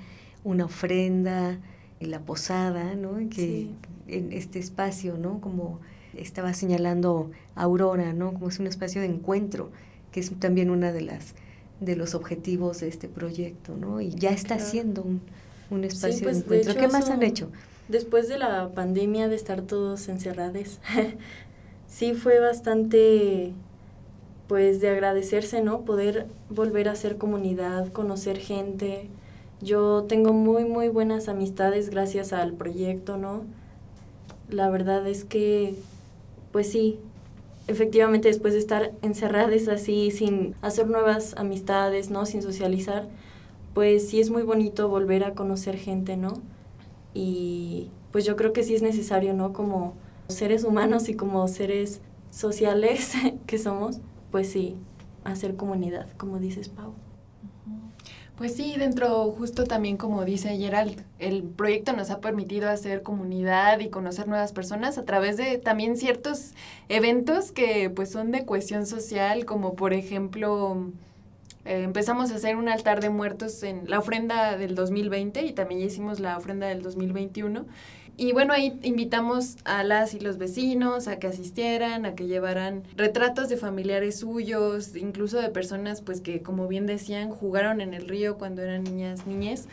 [0.43, 1.59] una ofrenda,
[1.99, 3.17] la posada, ¿no?
[3.29, 3.75] Que Sí.
[4.07, 5.41] en este espacio, ¿no?
[5.41, 5.79] Como
[6.21, 8.33] estaba señalando Aurora, ¿no?
[8.33, 9.71] Como es un espacio de encuentro,
[10.11, 11.35] que es también una de las
[11.79, 14.01] de los objetivos de este proyecto, ¿no?
[14.01, 14.71] Y ya está Claro.
[14.71, 15.21] siendo un,
[15.69, 16.73] un Sí, espacio pues, de de encuentro.
[16.73, 17.51] hecho, ¿Qué más han hecho?
[17.87, 20.79] Después de la pandemia de estar todos encerrados,
[21.87, 23.53] sí fue bastante,
[24.47, 25.85] pues, de agradecerse, ¿no?
[25.85, 29.09] Poder volver a ser comunidad, conocer gente.
[29.61, 33.45] Yo tengo muy, muy buenas amistades gracias al proyecto, ¿no?
[34.49, 35.75] La verdad es que,
[36.57, 36.97] pues sí,
[37.67, 42.25] efectivamente después de estar encerradas así, sin hacer nuevas amistades, ¿no?
[42.25, 43.07] Sin socializar,
[43.75, 46.33] pues sí es muy bonito volver a conocer gente, ¿no?
[47.13, 49.53] Y pues yo creo que sí es necesario, ¿no?
[49.53, 49.93] Como
[50.29, 53.13] seres humanos y como seres sociales
[53.45, 53.99] que somos,
[54.31, 54.77] pues sí,
[55.25, 56.95] hacer comunidad, como dices, Pau.
[58.37, 63.79] Pues sí, dentro justo también como dice Gerald, el proyecto nos ha permitido hacer comunidad
[63.79, 66.53] y conocer nuevas personas a través de también ciertos
[66.87, 70.91] eventos que pues son de cohesión social, como por ejemplo
[71.65, 75.81] eh, empezamos a hacer un altar de muertos en la ofrenda del 2020 y también
[75.81, 77.65] hicimos la ofrenda del 2021.
[78.19, 82.81] Y bueno, ahí invitamos a las y los vecinos a que asistieran, a que llevaran
[82.95, 88.07] retratos de familiares suyos, incluso de personas pues que como bien decían jugaron en el
[88.07, 89.67] río cuando eran niñas, niñez.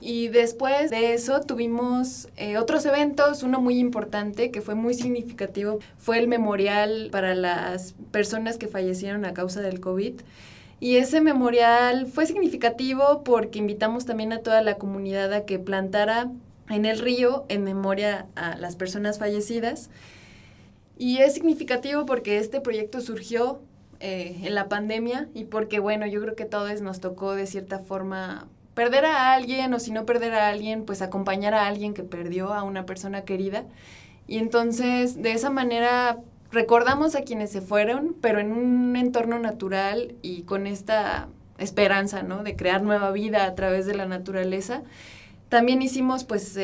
[0.00, 5.78] Y después de eso tuvimos eh, otros eventos, uno muy importante que fue muy significativo,
[5.98, 10.22] fue el memorial para las personas que fallecieron a causa del COVID.
[10.82, 16.30] Y ese memorial fue significativo porque invitamos también a toda la comunidad a que plantara
[16.70, 19.90] en el río en memoria a las personas fallecidas.
[20.96, 23.60] Y es significativo porque este proyecto surgió
[24.00, 27.80] eh, en la pandemia y porque, bueno, yo creo que todos nos tocó de cierta
[27.80, 32.02] forma perder a alguien o si no perder a alguien, pues acompañar a alguien que
[32.02, 33.64] perdió a una persona querida.
[34.26, 36.18] Y entonces, de esa manera,
[36.52, 41.28] recordamos a quienes se fueron, pero en un entorno natural y con esta
[41.58, 42.42] esperanza, ¿no?
[42.42, 44.82] De crear nueva vida a través de la naturaleza.
[45.50, 46.56] También hicimos pues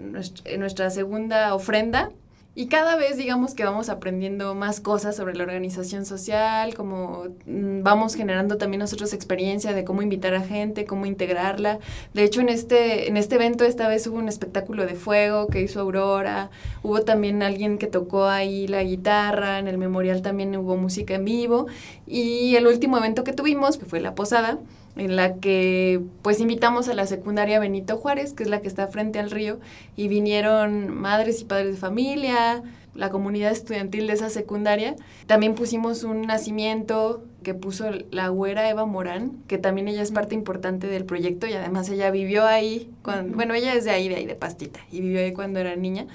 [0.00, 2.10] nuestra, nuestra segunda ofrenda,
[2.58, 7.82] Y cada vez digamos que vamos aprendiendo más cosas sobre la organización social, como mm,
[7.82, 11.78] vamos generando también nosotros experiencia de cómo invitar a gente, cómo integrarla.
[12.14, 15.60] De hecho, en este, en este evento esta vez hubo un espectáculo de fuego que
[15.60, 16.50] hizo Aurora,
[16.82, 21.26] hubo también alguien que tocó ahí la guitarra, en el memorial también hubo música en
[21.26, 21.66] vivo.
[22.06, 24.58] Y el último evento que tuvimos, que fue la posada,
[24.96, 28.88] en la que pues invitamos a la secundaria Benito Juárez, que es la que está
[28.88, 29.60] frente al río,
[29.94, 32.62] y vinieron madres y padres de familia,
[32.94, 34.96] la comunidad estudiantil de esa secundaria.
[35.26, 40.34] También pusimos un nacimiento que puso la güera Eva Morán, que también ella es parte
[40.34, 44.16] importante del proyecto y además ella vivió ahí, cuando, bueno, ella es de ahí, de
[44.16, 46.06] ahí, de Pastita, y vivió ahí cuando era niña.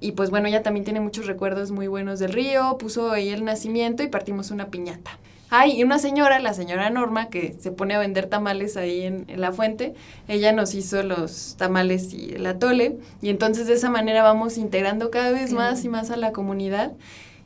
[0.00, 3.44] Y pues bueno, ella también tiene muchos recuerdos muy buenos del río, puso ahí el
[3.44, 5.18] nacimiento y partimos una piñata.
[5.50, 9.26] Ay, y una señora, la señora Norma, que se pone a vender tamales ahí en,
[9.36, 9.94] la fuente,
[10.28, 15.10] ella nos hizo los tamales y el atole, y entonces de esa manera vamos integrando
[15.10, 16.92] cada vez más y más a la comunidad.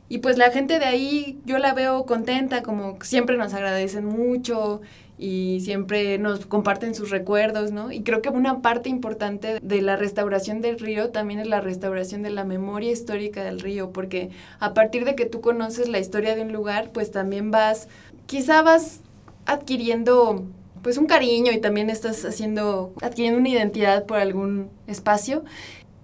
[0.09, 4.81] Y pues la gente de ahí, yo la veo contenta, como siempre nos agradecen mucho,
[5.23, 7.93] y siempre nos comparten sus recuerdos, ¿no?
[7.93, 12.23] Y creo que una parte importante de la restauración del río también es la restauración
[12.23, 16.35] de la memoria histórica del río, porque a partir de que tú conoces la historia
[16.35, 17.87] de un lugar, pues también vas,
[18.25, 18.99] quizá vas
[19.45, 20.43] adquiriendo
[20.81, 25.45] pues un cariño y también estás haciendo, adquiriendo una identidad por algún espacio.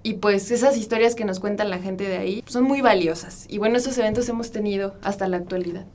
[0.01, 3.47] Y pues esas historias que nos cuenta la gente de ahí son muy valiosas.
[3.49, 5.87] Y bueno, esos eventos hemos tenido hasta la actualidad.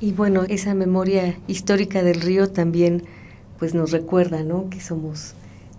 [0.00, 3.04] Y bueno, esa memoria histórica del río también
[3.58, 4.68] pues nos recuerda, ¿no?
[4.70, 5.34] Que somos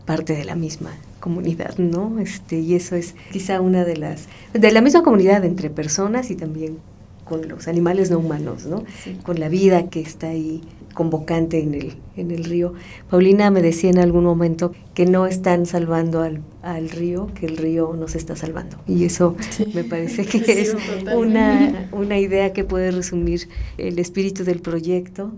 [0.05, 2.19] parte de la misma comunidad, ¿no?
[2.19, 6.35] Este, y eso es quizá una de las de la misma comunidad entre personas y
[6.35, 6.77] también
[7.25, 8.83] con los animales no humanos, ¿no?
[9.23, 10.61] Con la vida que está ahí
[10.95, 12.73] convocante en el, en el río.
[13.11, 17.57] Paulina me decía en algún momento que no están salvando al, al río, que el
[17.57, 18.77] río nos está salvando.
[18.87, 19.35] Y eso
[19.75, 20.75] me parece que es
[21.15, 25.33] una, una idea que puede resumir el espíritu del proyecto.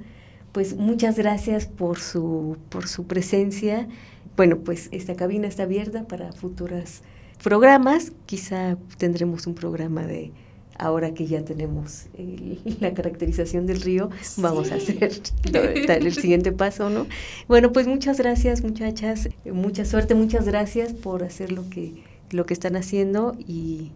[0.54, 3.89] Pues muchas gracias por su, por su presencia.
[4.38, 7.02] Bueno, pues esta cabina está abierta para futuros
[7.43, 8.13] programas.
[8.26, 10.32] Quizá tendremos un programa de
[10.80, 12.08] ahora que ya tenemos
[12.80, 15.12] la caracterización del río, vamos a hacer
[15.90, 17.08] el siguiente paso, ¿no?
[17.48, 22.54] Bueno, pues muchas gracias muchachas, mucha suerte, muchas gracias por hacer lo que, lo que
[22.54, 23.92] están haciendo y,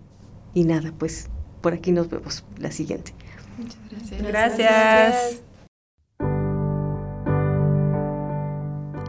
[0.54, 1.28] y nada, pues
[1.62, 3.14] por aquí nos vemos la siguiente.
[3.58, 4.58] Muchas gracias.
[4.58, 5.44] Gracias.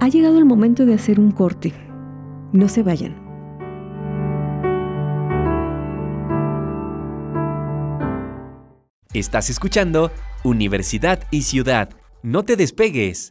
[0.01, 1.73] Ha llegado el momento de hacer un corte.
[2.53, 3.32] No se vayan.
[9.15, 10.11] Estás escuchando
[10.43, 11.91] Universidad y Ciudad.
[12.23, 13.29] No te despegues.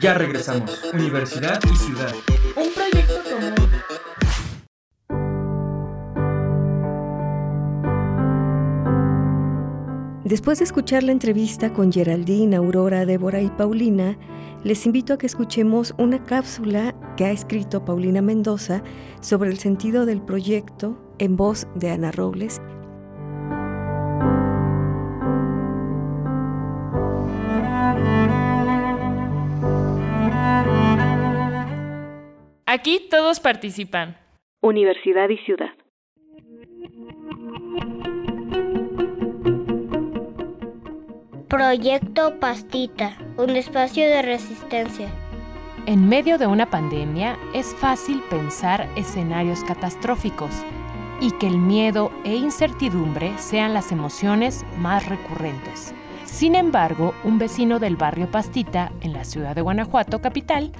[0.00, 0.82] Ya regresamos.
[0.92, 2.12] Universidad y Ciudad.
[2.56, 3.54] Un proyecto común.
[10.24, 14.18] Después de escuchar la entrevista con Geraldine, Aurora, Débora y Paulina,
[14.64, 18.82] les invito a que escuchemos una cápsula que ha escrito Paulina Mendoza
[19.20, 22.60] sobre el sentido del proyecto en voz de Ana Robles
[32.82, 34.16] Aquí todos participan.
[34.60, 35.70] Universidad y ciudad.
[41.46, 45.06] Proyecto Pastita, un espacio de resistencia.
[45.86, 50.50] En medio de una pandemia es fácil pensar escenarios catastróficos
[51.20, 55.94] y que el miedo e incertidumbre sean las emociones más recurrentes.
[56.24, 60.72] Sin embargo, un vecino del barrio Pastita, en la ciudad de Guanajuato capital,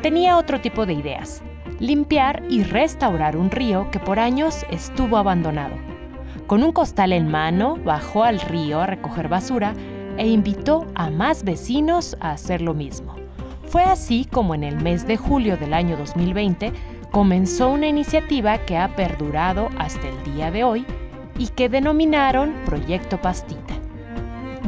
[0.00, 1.42] tenía otro tipo de ideas.
[1.80, 5.76] Limpiar y restaurar un río que por años estuvo abandonado.
[6.46, 9.72] Con un costal en mano, bajó al río a recoger basura
[10.18, 13.14] e invitó a más vecinos a hacer lo mismo.
[13.64, 16.72] Fue así como en el mes de julio del año 2020
[17.10, 20.84] comenzó una iniciativa que ha perdurado hasta el día de hoy
[21.38, 23.74] y que denominaron Proyecto Pastita.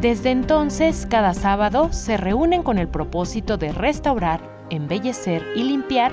[0.01, 6.13] Desde entonces, cada sábado se reúnen con el propósito de restaurar, embellecer y limpiar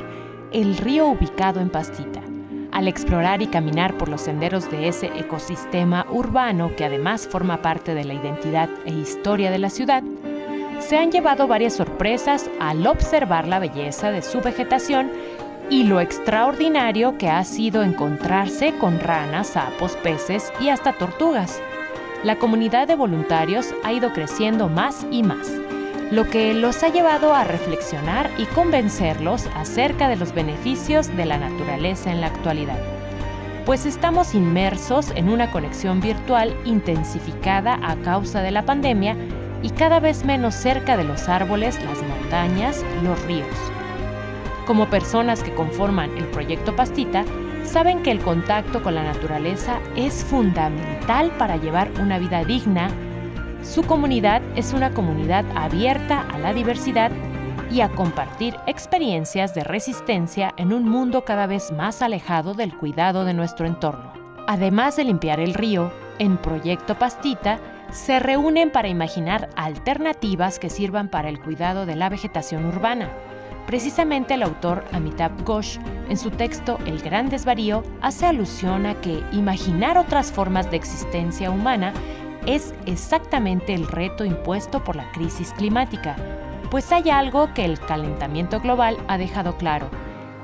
[0.51, 2.21] el río ubicado en Pastita.
[2.71, 7.93] Al explorar y caminar por los senderos de ese ecosistema urbano que además forma parte
[7.93, 10.03] de la identidad e historia de la ciudad,
[10.79, 15.11] se han llevado varias sorpresas al observar la belleza de su vegetación
[15.69, 21.61] y lo extraordinario que ha sido encontrarse con ranas, sapos, peces y hasta tortugas
[22.23, 25.53] la comunidad de voluntarios ha ido creciendo más y más,
[26.11, 31.37] lo que los ha llevado a reflexionar y convencerlos acerca de los beneficios de la
[31.37, 32.79] naturaleza en la actualidad.
[33.65, 39.15] pues estamos inmersos en una conexión virtual intensificada a causa de la pandemia
[39.61, 43.47] y cada vez menos cerca de los árboles, las montañas, los ríos.
[44.65, 47.25] Como personas que conforman el proyecto Pastita,
[47.63, 52.89] saben que el contacto con la naturaleza es fundamental para llevar una vida digna.
[53.63, 57.11] Su comunidad es una comunidad abierta a la diversidad
[57.69, 63.25] y a compartir experiencias de resistencia en un mundo cada vez más alejado del cuidado
[63.25, 64.13] de nuestro entorno.
[64.47, 67.59] Además de limpiar el río, en Proyecto Pastita
[67.91, 73.09] se reúnen para imaginar alternativas que sirvan para el cuidado de la vegetación urbana
[73.69, 75.77] Precisamente el autor Amitabh Ghosh,
[76.09, 81.51] en su texto El Gran Desvarío, hace alusión a que imaginar otras formas de existencia
[81.51, 81.93] humana
[82.55, 86.15] es exactamente el reto impuesto por la crisis climática,
[86.71, 89.89] pues hay algo que el calentamiento global ha dejado claro,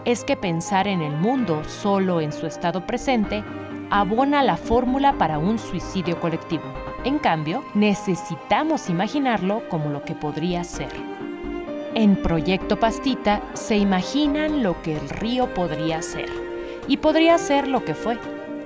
[0.05, 3.43] es que pensar en el mundo solo en su estado presente
[3.89, 6.63] abona la fórmula para un suicidio colectivo.
[7.05, 10.89] En cambio, necesitamos imaginarlo como lo que podría ser.
[11.95, 16.29] En Proyecto Pastita se imaginan lo que el río podría ser.
[16.87, 18.19] Y podría ser lo que fue.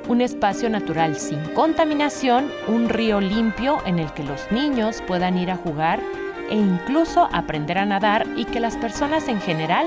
[0.09, 5.51] Un espacio natural sin contaminación, un río limpio en el que los niños puedan ir
[5.51, 5.99] a jugar
[6.49, 9.85] e incluso aprender a nadar y que las personas en general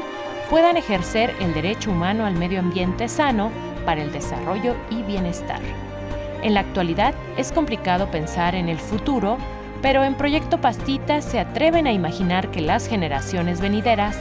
[0.49, 3.51] puedan ejercer el derecho humano al medio ambiente sano
[3.85, 5.59] para el desarrollo y bienestar.
[6.45, 9.39] En la actualidad es complicado pensar en el futuro
[9.83, 14.17] pero en Proyecto Pastita se atreven a imaginar que las generaciones venideras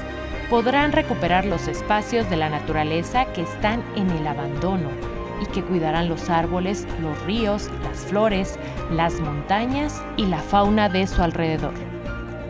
[0.50, 5.11] podrán recuperar los espacios de la naturaleza que están en el abandono
[5.42, 8.58] y que cuidarán los árboles, los ríos, las flores,
[8.92, 11.74] las montañas y la fauna de su alrededor.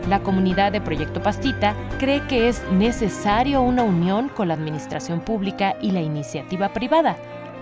[0.08, 5.76] La comunidad de Proyecto Pastita cree que es necesario una unión con la administración pública
[5.80, 7.16] y la iniciativa privada,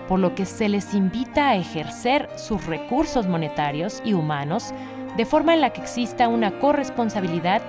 [0.07, 4.73] por lo que se les invita a ejercer sus recursos monetarios y humanos
[5.15, 7.61] de forma en la que exista una corresponsabilidad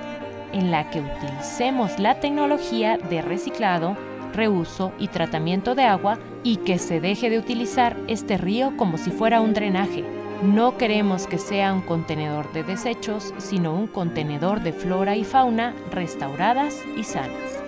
[0.53, 3.97] en la que utilicemos la tecnología de reciclado,
[4.33, 9.11] reuso y tratamiento de agua y que se deje de utilizar este río como si
[9.11, 10.05] fuera un drenaje.
[10.43, 15.75] No queremos que sea un contenedor de desechos, sino un contenedor de flora y fauna
[15.93, 17.63] restauradas y sanas.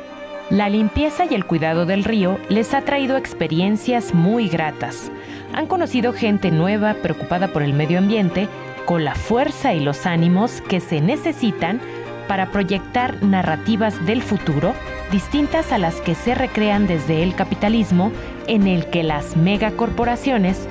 [0.51, 5.11] La limpieza y el cuidado del río les ha traído experiencias muy gratas.
[5.55, 8.49] Han conocido gente nueva preocupada por el medio ambiente
[8.85, 11.81] con la fuerza y los ánimos que se necesitan
[12.29, 14.75] para proyectar narrativas del futuro
[15.15, 18.11] distintas a las que se recrean desde el capitalismo
[18.49, 20.67] en el que las megacorporaciones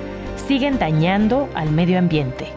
[0.46, 2.48] siguen dañando al medio ambiente.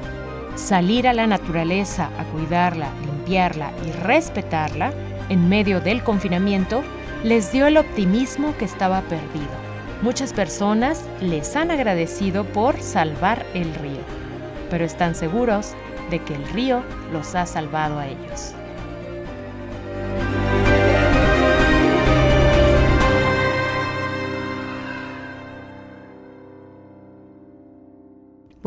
[0.56, 4.91] Salir a la naturaleza a cuidarla, limpiarla y respetarla
[5.30, 6.84] en medio del confinamiento
[7.23, 9.56] les dio el optimismo que estaba perdido.
[10.02, 14.28] Muchas personas les han agradecido por salvar el río
[14.69, 15.76] pero están seguros
[16.10, 18.54] de que el río los ha salvado a ellos.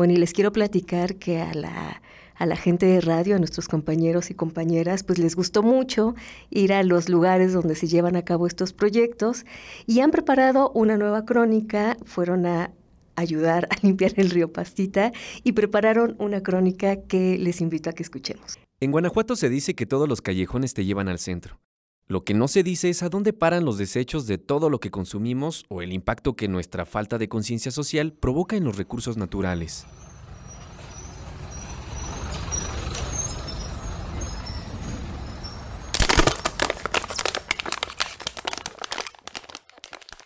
[0.01, 2.01] Bueno, y les quiero platicar que a la,
[2.33, 6.15] a la gente de radio, a nuestros compañeros y compañeras, pues les gustó mucho
[6.49, 9.45] ir a los lugares donde se llevan a cabo estos proyectos
[9.85, 12.71] y han preparado una nueva crónica, fueron a
[13.15, 15.11] ayudar a limpiar el río Pastita
[15.43, 18.57] y prepararon una crónica que les invito a que escuchemos.
[18.79, 21.59] En Guanajuato se dice que todos los callejones te llevan al centro.
[22.11, 24.91] Lo que no se dice es a dónde paran los desechos de todo lo que
[24.91, 29.85] consumimos o el impacto que nuestra falta de conciencia social provoca en los recursos naturales.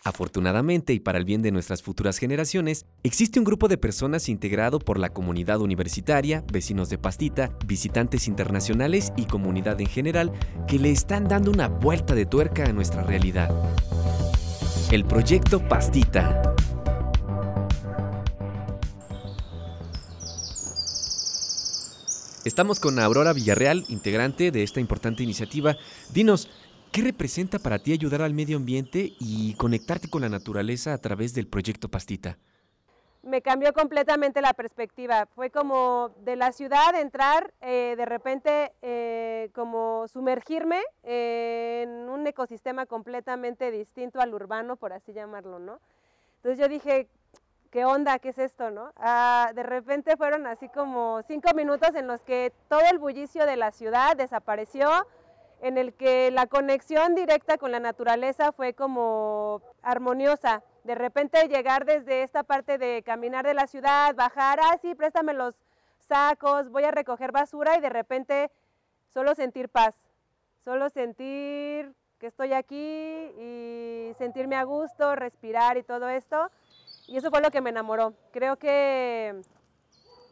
[0.06, 4.78] Afortunadamente y para el bien de nuestras futuras generaciones, existe un grupo de personas integrado
[4.78, 10.30] por la comunidad universitaria, vecinos de Pastita, visitantes internacionales y comunidad en general
[10.68, 13.50] que le están dando una vuelta de tuerca a nuestra realidad.
[14.92, 16.54] El proyecto Pastita.
[22.44, 25.76] Estamos con Aurora Villarreal, integrante de esta importante iniciativa.
[26.14, 26.48] Dinos,
[26.96, 31.34] ¿Qué representa para ti ayudar al medio ambiente y conectarte con la naturaleza a través
[31.34, 32.38] del proyecto Pastita?
[33.22, 35.26] Me cambió completamente la perspectiva.
[35.34, 42.86] Fue como de la ciudad entrar, eh, de repente eh, como sumergirme en un ecosistema
[42.86, 45.78] completamente distinto al urbano, por así llamarlo, ¿no?
[46.36, 47.10] Entonces yo dije,
[47.70, 48.18] ¿qué onda?
[48.20, 48.90] ¿Qué es esto, no?
[48.96, 53.58] Ah, de repente fueron así como cinco minutos en los que todo el bullicio de
[53.58, 54.88] la ciudad desapareció,
[55.60, 60.62] en el que la conexión directa con la naturaleza fue como armoniosa.
[60.84, 65.32] De repente llegar desde esta parte de caminar de la ciudad, bajar, ah, sí, préstame
[65.32, 65.54] los
[65.98, 68.50] sacos, voy a recoger basura y de repente
[69.12, 69.96] solo sentir paz,
[70.64, 76.50] solo sentir que estoy aquí y sentirme a gusto, respirar y todo esto.
[77.08, 78.14] Y eso fue lo que me enamoró.
[78.32, 79.42] Creo que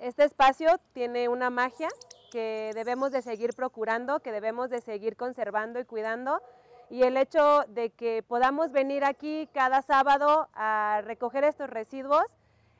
[0.00, 1.88] este espacio tiene una magia
[2.34, 6.42] que debemos de seguir procurando, que debemos de seguir conservando y cuidando.
[6.90, 12.24] Y el hecho de que podamos venir aquí cada sábado a recoger estos residuos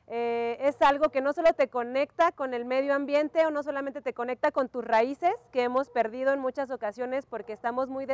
[0.07, 4.01] eh, es algo que no solo te conecta con el medio ambiente o no solamente
[4.01, 8.05] te conecta con tus raíces, que hemos perdido en muchas ocasiones porque estamos muy,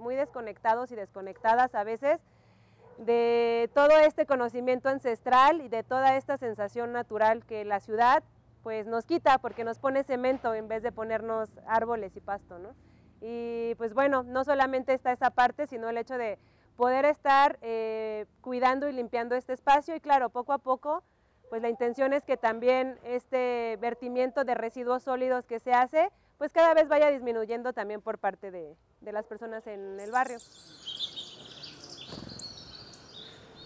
[0.00, 2.20] muy desconectados y desconectadas a veces
[2.98, 8.22] de todo este conocimiento ancestral y de toda esta sensación natural que la ciudad
[8.62, 12.74] pues nos quita porque nos pone cemento en vez de ponernos árboles y pasto, ¿no?
[13.20, 16.38] Y pues bueno, no solamente está esa parte, sino el hecho de
[16.76, 21.02] poder estar eh, cuidando y limpiando este espacio y claro, poco a poco
[21.50, 26.08] pues la intención es que también este vertimiento de residuos sólidos que se hace,
[26.38, 30.38] pues cada vez vaya disminuyendo también por parte de, de las personas en el barrio.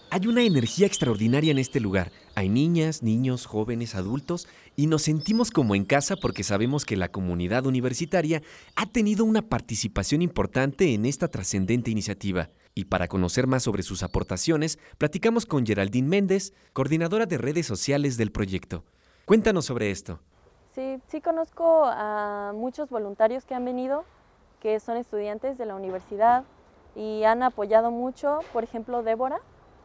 [0.09, 2.11] Hay una energía extraordinaria en este lugar.
[2.37, 7.07] Hay niñas, niños, jóvenes, adultos y nos sentimos como en casa porque sabemos que la
[7.07, 8.41] comunidad universitaria
[8.75, 12.49] ha tenido una participación importante en esta trascendente iniciativa.
[12.73, 18.17] Y para conocer más sobre sus aportaciones, platicamos con Geraldine Méndez, coordinadora de redes sociales
[18.17, 18.83] del proyecto.
[19.23, 20.19] Cuéntanos sobre esto.
[20.73, 24.03] Sí, sí conozco a muchos voluntarios que han venido,
[24.59, 26.43] que son estudiantes de la universidad
[26.97, 28.39] y han apoyado mucho.
[28.51, 29.39] Por ejemplo, Débora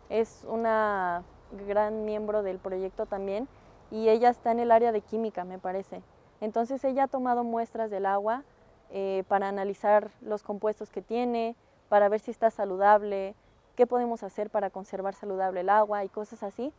[0.08, 1.22] es una
[1.66, 3.48] gran miembro del proyecto también
[3.90, 6.02] y ella está en el área de química, me parece.
[6.40, 8.44] Entonces ella ha tomado muestras del agua
[8.90, 11.54] eh, para analizar los compuestos que tiene,
[11.88, 13.34] para ver si está saludable,
[13.76, 16.72] qué podemos hacer para conservar saludable el agua y cosas así.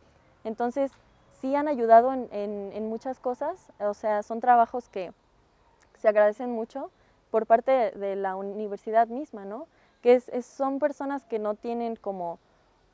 [0.44, 0.92] Entonces,
[1.40, 5.12] sí han ayudado en, muchas cosas, o sea, son trabajos que
[5.98, 6.90] se agradecen mucho
[7.30, 9.66] por parte de la universidad misma, ¿no?
[10.02, 12.38] Que son personas que no tienen como,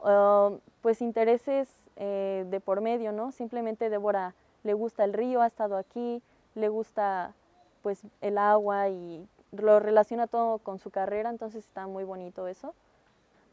[0.00, 3.32] uh, pues, intereses eh, de por medio, ¿no?
[3.32, 4.34] Simplemente Débora
[4.64, 6.22] le gusta el río, ha estado aquí,
[6.54, 7.34] le gusta,
[7.82, 12.74] pues, el agua y lo relaciona todo con su carrera, entonces está muy bonito eso.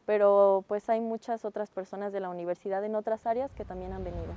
[0.04, 4.04] Pero pues hay muchas otras personas de la universidad en otras áreas que también han
[4.04, 4.32] venido.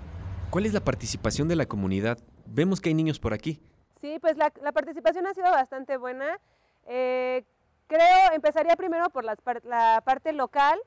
[0.49, 2.17] ¿Cuál es la participación de la comunidad?
[2.47, 3.61] Vemos que hay niños por aquí.
[4.01, 6.39] Sí, pues la, participación ha sido bastante buena.
[6.87, 7.43] Eh,
[7.87, 10.79] creo, empezaría primero por la, parte local.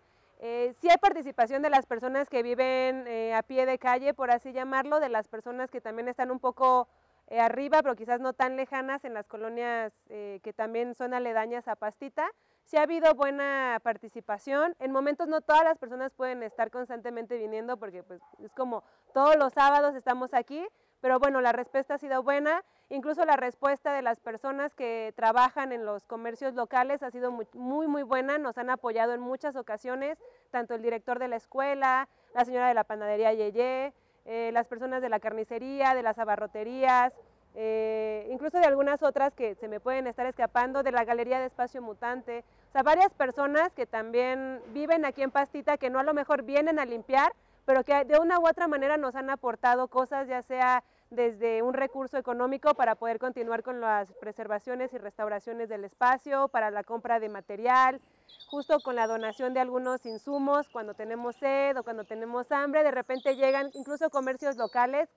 [0.44, 4.32] Eh, sí hay participación de las personas que viven eh, a pie de calle, por
[4.32, 6.88] así llamarlo, de las personas que también están un poco
[7.28, 11.68] eh, arriba, pero quizás no tan lejanas en las colonias eh, que también son aledañas
[11.68, 12.28] a Pastita.
[12.64, 14.74] Sí ha habido buena participación.
[14.80, 18.82] En momentos no todas las personas pueden estar constantemente viniendo porque pues, es como
[19.14, 20.66] todos los sábados estamos aquí,
[21.02, 22.64] pero bueno, la respuesta ha sido buena.
[22.88, 27.46] Incluso la respuesta de las personas que trabajan en los comercios locales ha sido muy,
[27.54, 28.38] muy, muy buena.
[28.38, 30.16] Nos han apoyado en muchas ocasiones,
[30.52, 33.92] tanto el director de la escuela, la señora de la panadería Yeye,
[34.26, 37.12] eh, las personas de la carnicería, de las abarroterías,
[37.56, 41.46] eh, incluso de algunas otras que se me pueden estar escapando, de la Galería de
[41.46, 42.44] Espacio Mutante.
[42.68, 46.42] O sea, varias personas que también viven aquí en Pastita, que no a lo mejor
[46.42, 47.32] vienen a limpiar,
[47.64, 50.82] pero que de una u otra manera nos han aportado cosas, ya sea
[51.12, 56.70] desde un recurso económico para poder continuar con las preservaciones y restauraciones del espacio, para
[56.70, 58.00] la compra de material,
[58.46, 62.90] justo con la donación de algunos insumos cuando tenemos sed o cuando tenemos hambre, de
[62.90, 65.10] repente llegan incluso comercios locales,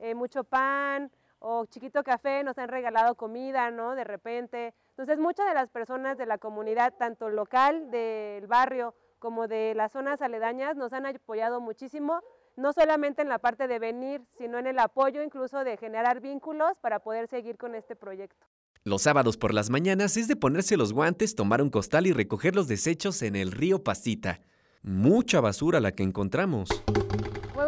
[0.00, 3.94] eh, mucho pan o chiquito café, nos han regalado comida, ¿no?
[3.94, 4.74] De repente.
[4.90, 9.92] Entonces muchas de las personas de la comunidad, tanto local del barrio como de las
[9.92, 12.20] zonas aledañas, nos han apoyado muchísimo
[12.56, 16.72] no solamente en la parte de venir, sino en el apoyo incluso de generar vínculos
[16.80, 18.46] para poder seguir con este proyecto.
[18.84, 22.54] Los sábados por las mañanas es de ponerse los guantes, tomar un costal y recoger
[22.54, 24.40] los desechos en el río Pastita.
[24.82, 26.68] Mucha basura la que encontramos.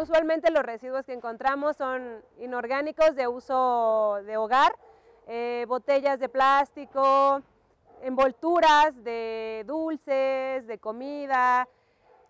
[0.01, 4.71] usualmente los residuos que encontramos son inorgánicos de uso de hogar,
[5.27, 7.43] eh, botellas de plástico,
[8.01, 11.67] envolturas de dulces, de comida,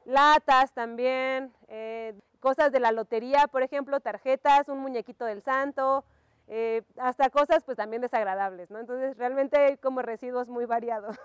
[0.06, 6.04] latas también, eh, cosas de la lotería, por ejemplo, tarjetas, un muñequito del santo,
[6.48, 8.80] eh, hasta cosas pues también desagradables, ¿no?
[8.80, 11.16] Entonces realmente hay como residuos muy variados.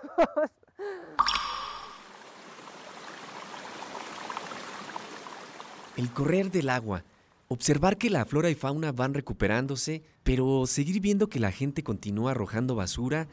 [5.97, 7.03] El correr del agua,
[7.47, 12.31] observar que la flora y fauna van recuperándose, pero seguir viendo que la gente continúa
[12.31, 13.27] arrojando basura,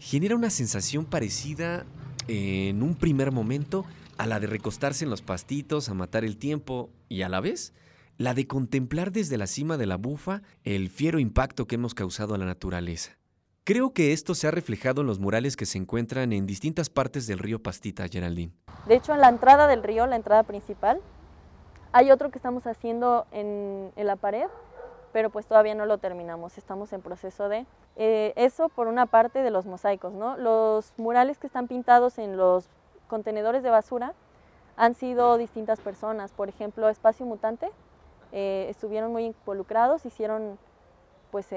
[0.00, 1.86] genera una sensación parecida
[2.26, 3.84] en un primer momento
[4.20, 7.72] a la de recostarse en los pastitos, a matar el tiempo y a la vez
[8.18, 12.34] la de contemplar desde la cima de la bufa el fiero impacto que hemos causado
[12.34, 13.12] a la naturaleza.
[13.64, 17.26] Creo que esto se ha reflejado en los murales que se encuentran en distintas partes
[17.26, 18.52] del río Pastita, Geraldine.
[18.86, 21.00] De hecho, en la entrada del río, la entrada principal,
[21.92, 24.48] hay otro que estamos haciendo en, la pared,
[25.14, 27.64] pero pues todavía no lo terminamos, estamos en proceso de...
[27.96, 30.36] Eh, eso por una parte de los mosaicos, ¿no?
[30.36, 32.68] Los murales que están pintados en los
[33.10, 34.14] contenedores de basura
[34.76, 37.70] han sido distintas personas, por ejemplo, Espacio Mutante,
[38.32, 40.58] eh, estuvieron muy involucrados, hicieron
[41.30, 41.48] pues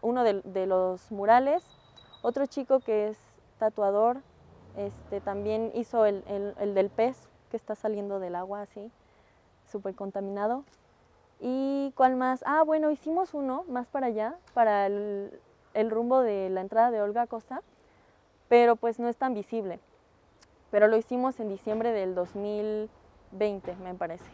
[0.00, 1.62] uno de, los murales,
[2.22, 3.18] otro chico que es
[3.58, 4.18] tatuador,
[4.76, 6.24] este, también hizo el,
[6.58, 8.90] el del pez que está saliendo del agua así,
[9.70, 10.64] súper contaminado.
[11.40, 12.44] ¿Y cuál más?
[12.46, 15.40] Ah, bueno, hicimos uno más para allá, para el,
[15.74, 17.62] el rumbo de la entrada de Olga Costa,
[18.48, 19.80] pero pues no es tan visible.
[20.72, 24.24] Pero lo hicimos en diciembre del 2020, me parece.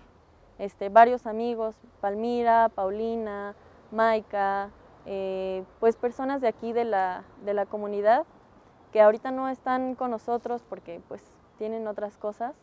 [0.59, 3.57] Este, varios amigos, Palmira, Paulina,
[3.91, 4.70] Maika,
[5.05, 8.24] eh, pues personas de aquí de la, de la comunidad
[8.93, 11.22] que ahorita no están con nosotros porque pues
[11.59, 12.55] tienen otras cosas,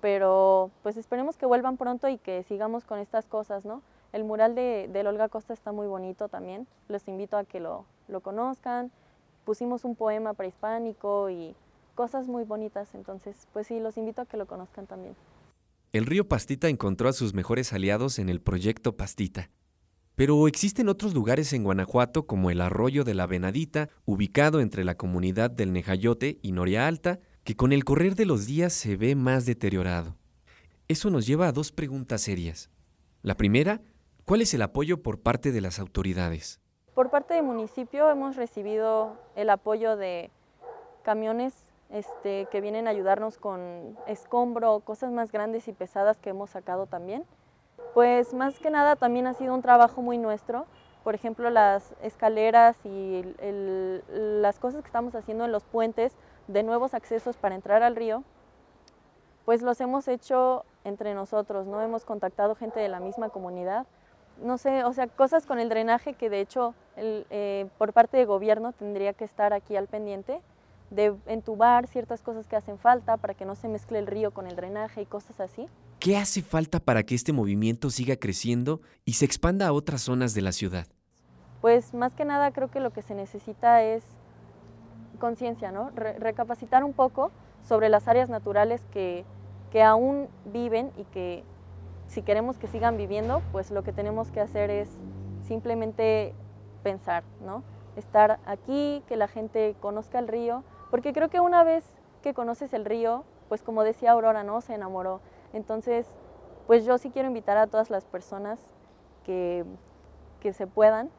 [0.00, 3.82] pero pues esperemos que vuelvan pronto y que sigamos con estas cosas, ¿no?
[4.12, 7.84] El mural de, de Olga Costa está muy bonito también, los invito a que lo,
[8.06, 8.92] lo conozcan.
[9.44, 11.56] Pusimos un poema prehispánico y
[11.94, 15.14] cosas muy bonitas, entonces pues sí, los invito a que lo conozcan también.
[15.92, 19.50] El río Pastita encontró a sus mejores aliados en el proyecto Pastita.
[20.14, 24.96] Pero existen otros lugares en Guanajuato como el arroyo de la Venadita, ubicado entre la
[24.96, 29.14] comunidad del Nejayote y Noria Alta, que con el correr de los días se ve
[29.14, 30.16] más deteriorado.
[30.88, 32.70] Eso nos lleva a dos preguntas serias.
[33.22, 33.80] La primera,
[34.24, 36.60] ¿cuál es el apoyo por parte de las autoridades?
[36.94, 40.30] Por parte del municipio hemos recibido el apoyo de
[41.02, 46.50] camiones este, que vienen a ayudarnos con escombro, cosas más grandes y pesadas que hemos
[46.50, 47.24] sacado también.
[47.94, 50.66] Pues más que nada también ha sido un trabajo muy nuestro.
[51.04, 53.22] Por ejemplo, las escaleras y
[54.08, 56.16] las cosas que estamos haciendo en los puentes
[56.48, 58.24] de nuevos accesos para entrar al río,
[59.44, 61.82] pues los hemos hecho entre nosotros, ¿no?
[61.82, 63.86] Hemos contactado gente de la misma comunidad
[64.40, 68.24] no sé, o sea, cosas con el drenaje que de hecho eh, por parte de
[68.24, 70.40] gobierno tendría que estar aquí al pendiente,
[70.94, 74.46] de entubar ciertas cosas que hacen falta para que no se mezcle el río con
[74.46, 75.66] el drenaje y cosas así.
[75.98, 80.34] ¿Qué hace falta para que este movimiento siga creciendo y se expanda a otras zonas
[80.34, 80.86] de la ciudad?
[81.60, 84.02] Pues más que nada creo que lo que se necesita es
[85.18, 85.90] conciencia, ¿no?
[85.90, 87.30] recapacitar un poco
[87.62, 89.24] sobre las áreas naturales que,
[89.70, 91.44] que aún viven y que
[92.08, 94.88] si queremos que sigan viviendo, pues lo que tenemos que hacer es
[95.46, 96.34] simplemente
[96.82, 97.62] pensar, ¿no?
[97.96, 101.84] Estar aquí, que la gente conozca el río, porque creo que una vez
[102.22, 104.60] que conoces el río, pues como decía Aurora, ¿no?
[104.60, 105.20] Se enamoró.
[105.52, 106.06] Entonces,
[106.68, 108.60] pues yo sí quiero invitar a todas las personas
[109.26, 109.64] que,
[110.38, 111.10] que se puedan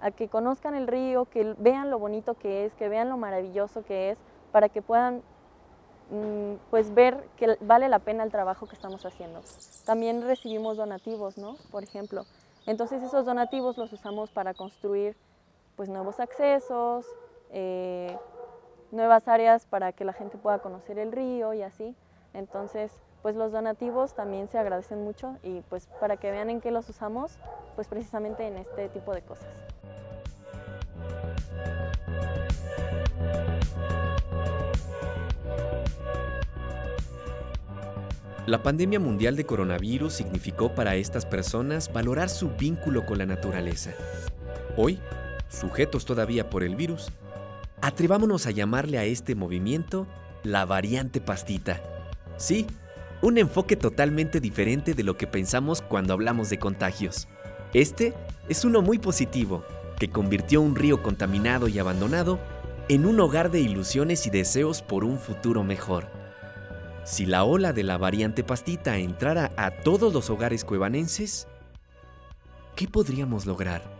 [0.00, 3.84] a que conozcan el río, que vean lo bonito que es, que vean lo maravilloso
[3.84, 4.18] que es,
[4.50, 5.22] para que puedan
[6.10, 9.42] Mm, pues ver que vale la pena el trabajo que estamos haciendo.
[9.86, 11.56] También recibimos donativos, ¿no?
[11.70, 12.26] Por ejemplo.
[12.66, 15.16] Entonces esos donativos los usamos para construir
[15.76, 17.06] pues nuevos accesos,
[17.52, 18.18] eh,
[18.92, 21.94] nuevas áreas para que la gente pueda conocer el río y así.
[22.34, 26.70] Entonces, pues los donativos también se agradecen mucho y pues para que vean en qué
[26.70, 27.38] los usamos,
[27.74, 29.48] pues precisamente en este tipo de cosas.
[38.46, 43.92] La pandemia mundial de coronavirus significó para estas personas valorar su vínculo con la naturaleza.
[44.76, 44.98] Hoy,
[45.48, 47.12] sujetos todavía por el virus,
[47.82, 50.06] atrevámonos a llamarle a este movimiento
[50.42, 51.80] la variante pastita.
[52.36, 52.66] Sí,
[53.22, 57.28] un enfoque totalmente diferente de lo que pensamos cuando hablamos de contagios.
[57.74, 58.14] Este
[58.48, 59.64] es uno muy positivo,
[59.98, 62.40] que convirtió un río contaminado y abandonado
[62.88, 66.08] en un hogar de ilusiones y deseos por un futuro mejor.
[67.04, 71.46] Si la ola de la variante pastita entrara a todos los hogares cuevanenses,
[72.74, 73.99] ¿qué podríamos lograr?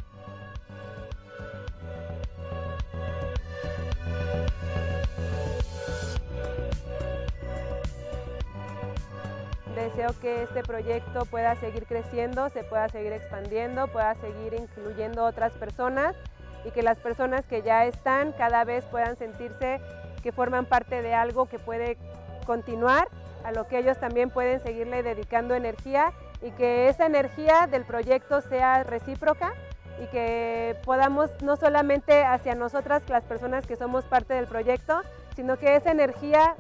[10.01, 15.53] Deseo que este proyecto pueda seguir creciendo, se pueda seguir expandiendo, pueda seguir incluyendo otras
[15.53, 16.17] personas
[16.65, 19.79] y que las personas que ya están cada vez puedan sentirse
[20.23, 21.99] que forman parte de algo que puede
[22.47, 23.09] continuar,
[23.45, 28.41] a lo que ellos también pueden seguirle dedicando energía y que esa energía del proyecto
[28.41, 29.53] sea recíproca
[30.03, 35.03] y que podamos no solamente hacia nosotras, las personas que somos parte del proyecto,
[35.37, 36.57] sino que esa energía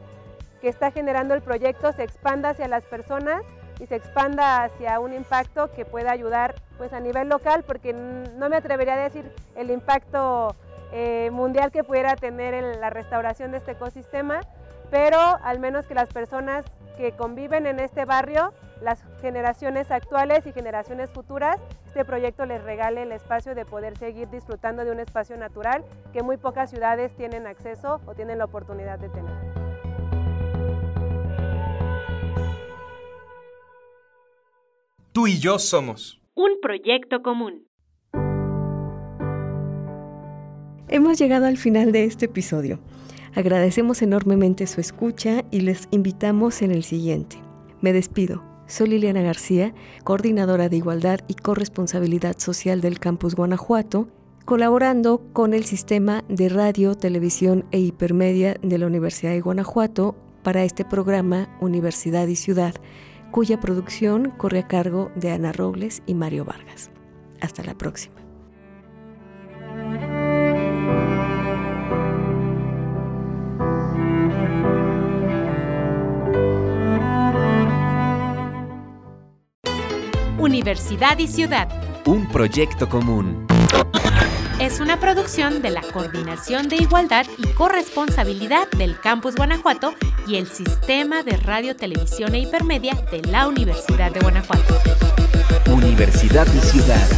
[0.60, 3.42] que está generando el proyecto se expanda hacia las personas
[3.80, 8.48] y se expanda hacia un impacto que pueda ayudar pues a nivel local, porque no
[8.48, 10.54] me atrevería a decir el impacto
[10.92, 14.40] eh, mundial que pudiera tener la restauración de este ecosistema,
[14.90, 16.64] pero al menos que las personas
[16.96, 18.52] que conviven en este barrio,
[18.82, 24.28] las generaciones actuales y generaciones futuras, este proyecto les regale el espacio de poder seguir
[24.28, 28.98] disfrutando de un espacio natural que muy pocas ciudades tienen acceso o tienen la oportunidad
[28.98, 29.59] de tener.
[35.12, 37.66] Tú y yo somos un proyecto común.
[40.86, 42.78] Hemos llegado al final de este episodio.
[43.34, 47.42] Agradecemos enormemente su escucha y les invitamos en el siguiente.
[47.80, 48.44] Me despido.
[48.68, 54.08] Soy Liliana García, coordinadora de Igualdad y Corresponsabilidad Social del Campus Guanajuato,
[54.44, 60.62] colaborando con el Sistema de Radio, Televisión e Hipermedia de la Universidad de Guanajuato para
[60.62, 62.76] este programa Universidad y Ciudad,
[63.30, 66.90] cuya producción corre a cargo de Ana Robles y Mario Vargas.
[67.40, 68.20] Hasta la próxima.
[80.38, 81.68] Universidad y Ciudad.
[82.06, 83.46] Un proyecto común.
[84.60, 89.94] Es una producción de la Coordinación de Igualdad y Corresponsabilidad del Campus Guanajuato
[90.26, 94.74] y el Sistema de Radio, Televisión e Hipermedia de la Universidad de Guanajuato.
[95.72, 97.08] Universidad y Ciudad.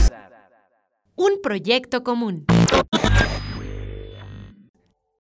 [1.16, 2.46] Un proyecto común.